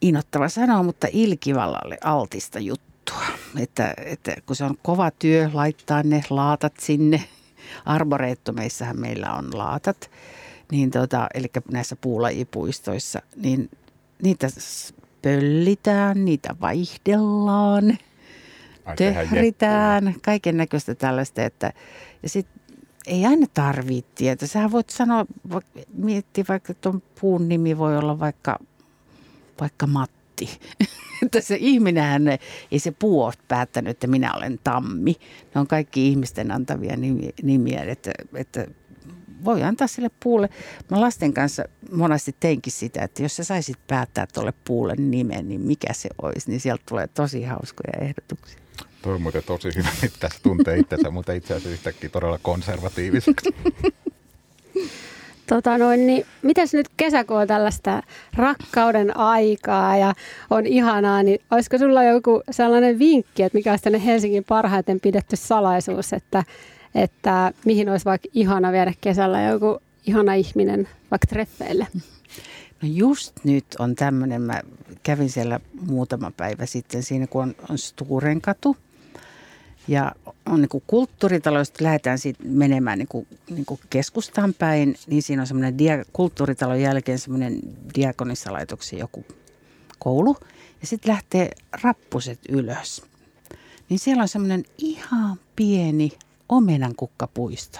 [0.00, 3.22] inottava sanoa, mutta ilkivallalle altista juttua.
[3.58, 7.24] Että, että kun se on kova työ laittaa ne laatat sinne,
[7.84, 10.10] arboreettumeissahan meillä on laatat,
[10.72, 13.70] niin tota, eli näissä puulajipuistoissa, niin
[14.22, 14.48] niitä
[15.22, 17.98] pöllitään, niitä vaihdellaan–
[18.96, 21.42] tehritään, kaiken näköistä tällaista.
[21.42, 21.72] Että,
[22.22, 22.62] ja sitten
[23.06, 24.48] ei aina tarvitse tietää.
[24.48, 25.26] Sähän voit sanoa,
[25.92, 28.58] miettiä vaikka tuon puun nimi voi olla vaikka,
[29.60, 30.58] vaikka Matti.
[31.22, 32.22] että se ihminenhän,
[32.72, 35.16] ei se puu ole päättänyt, että minä olen Tammi.
[35.54, 36.96] Ne on kaikki ihmisten antavia
[37.42, 38.66] nimiä, että, että
[39.44, 40.48] voi antaa sille puulle.
[40.90, 45.60] Mä lasten kanssa monesti teinkin sitä, että jos sä saisit päättää tuolle puulle nimen, niin
[45.60, 48.58] mikä se olisi, niin sieltä tulee tosi hauskoja ehdotuksia.
[49.02, 53.54] Tuo on muuten tosi hyvä, että tässä tuntee itsensä, mutta itse asiassa yhtäkkiä todella konservatiiviseksi.
[55.46, 58.02] Tota noin, niin mitäs nyt kesäkuun on tällaista
[58.34, 60.14] rakkauden aikaa ja
[60.50, 66.12] on ihanaa, niin olisiko sulla joku sellainen vinkki, että mikä olisi Helsingin parhaiten pidetty salaisuus,
[66.12, 66.44] että,
[66.96, 71.86] että mihin olisi vaikka ihana viedä kesällä joku ihana ihminen vaikka treffeille?
[72.82, 74.60] No just nyt on tämmöinen, mä
[75.02, 78.76] kävin siellä muutama päivä sitten siinä, kun on, on Sturenkatu.
[79.88, 80.12] Ja
[80.46, 85.42] on niin kulttuuritalo, jos lähdetään siitä menemään niin kuin, niin kuin keskustaan päin, niin siinä
[85.42, 87.60] on semmoinen dia, kulttuuritalon jälkeen semmoinen
[87.94, 89.24] diakonissalaitoksen joku
[89.98, 90.36] koulu.
[90.80, 91.50] Ja sitten lähtee
[91.82, 93.02] rappuset ylös.
[93.88, 96.12] Niin siellä on semmoinen ihan pieni
[96.48, 97.78] omenan kukkapuisto.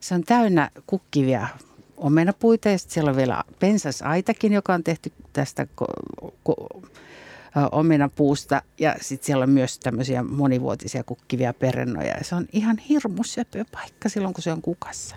[0.00, 1.48] Se on täynnä kukkivia
[1.96, 6.88] omenapuita ja siellä on vielä pensasaitakin, joka on tehty tästä ko- ko-
[7.72, 13.24] omenapuusta ja sitten siellä on myös tämmöisiä monivuotisia kukkivia perennoja ja se on ihan hirmu
[13.24, 15.16] söpö paikka silloin, kun se on kukassa.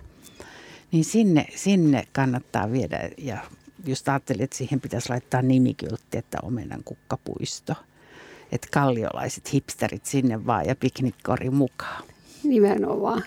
[0.91, 3.37] Niin sinne, sinne kannattaa viedä ja
[3.85, 7.73] just ajattelin, että siihen pitäisi laittaa nimikyltti, että omenan kukkapuisto.
[8.51, 12.03] Että kalliolaiset hipsterit sinne vaan ja piknikkori mukaan.
[12.43, 13.23] Nimenomaan.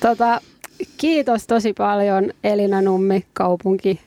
[0.00, 0.40] Tota,
[0.96, 4.00] kiitos tosi paljon Elina Nummi, kaupunki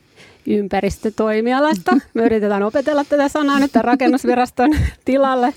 [0.48, 1.98] ympäristötoimialasta.
[2.14, 4.72] Me yritetään opetella tätä sanaa nyt rakennusviraston
[5.06, 5.54] tilalle.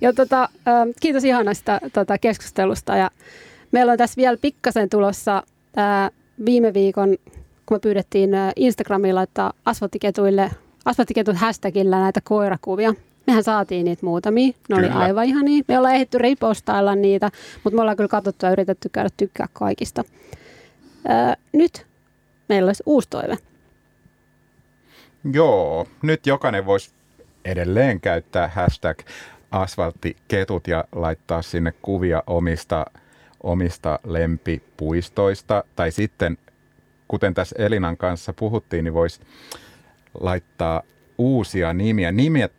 [0.00, 0.48] Ja tota,
[1.00, 2.96] kiitos ihanasta tota, keskustelusta.
[2.96, 3.10] Ja
[3.72, 5.42] meillä on tässä vielä pikkasen tulossa
[5.76, 6.10] ää,
[6.44, 7.16] viime viikon,
[7.66, 10.50] kun me pyydettiin Instagramilla laittaa asfalttiketuille,
[10.84, 12.94] asfalttiketut hashtagillä näitä koirakuvia.
[13.28, 14.46] Mehän saatiin niitä muutamia.
[14.46, 14.80] Ne kyllä.
[14.80, 15.64] oli aivan ihan niin.
[15.68, 17.30] Me ollaan ehditty ripostailla niitä,
[17.64, 20.04] mutta me ollaan kyllä katsottu ja yritetty käydä tykkää kaikista.
[21.08, 21.86] Ää, nyt
[22.48, 23.38] meillä olisi uusi toive.
[25.32, 26.90] Joo, nyt jokainen voisi
[27.44, 28.98] edelleen käyttää hashtag
[29.50, 32.86] asfalttiketut ja laittaa sinne kuvia omista,
[33.42, 35.64] omista lempipuistoista.
[35.76, 36.38] Tai sitten,
[37.08, 39.20] kuten tässä Elinan kanssa puhuttiin, niin voisi
[40.20, 40.82] laittaa
[41.18, 42.12] uusia nimiä,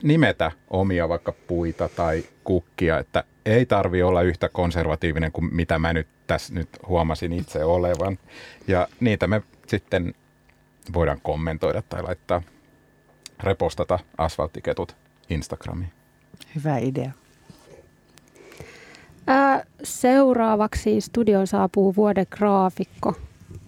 [0.04, 5.94] nimetä omia vaikka puita tai kukkia, että ei tarvi olla yhtä konservatiivinen kuin mitä mä
[5.94, 8.20] nyt tässä nyt huomasin itse olevan.
[8.68, 10.14] Ja niitä me sitten
[10.94, 12.42] voidaan kommentoida tai laittaa
[13.44, 14.96] repostata asfalttiketut
[15.30, 15.92] Instagramiin.
[16.56, 17.12] Hyvä idea.
[19.28, 23.14] Ää, seuraavaksi studion saapuu vuoden graafikko,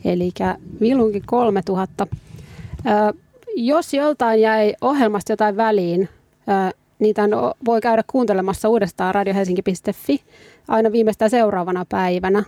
[0.05, 0.31] eli
[0.81, 2.07] Vilunki 3000.
[2.85, 3.13] Ää,
[3.55, 6.09] jos joltain jäi ohjelmasta jotain väliin,
[6.99, 7.21] niitä
[7.65, 10.23] voi käydä kuuntelemassa uudestaan radiohelsinki.fi
[10.67, 12.43] aina viimeistään seuraavana päivänä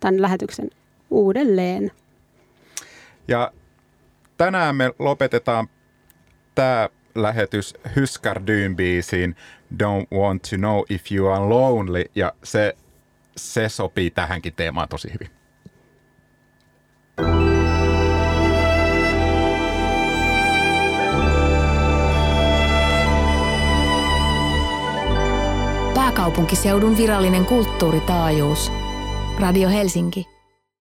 [0.00, 0.70] tämän lähetyksen
[1.10, 1.90] uudelleen.
[3.28, 3.52] Ja
[4.36, 5.68] tänään me lopetetaan
[6.54, 9.36] tämä lähetys Hyskardyn biisiin
[9.74, 12.76] Don't Want to Know If You Are Lonely ja se,
[13.36, 15.37] se sopii tähänkin teemaan tosi hyvin.
[26.18, 28.72] Pääkaupunkiseudun virallinen kulttuuritaajuus.
[29.40, 30.37] Radio Helsinki.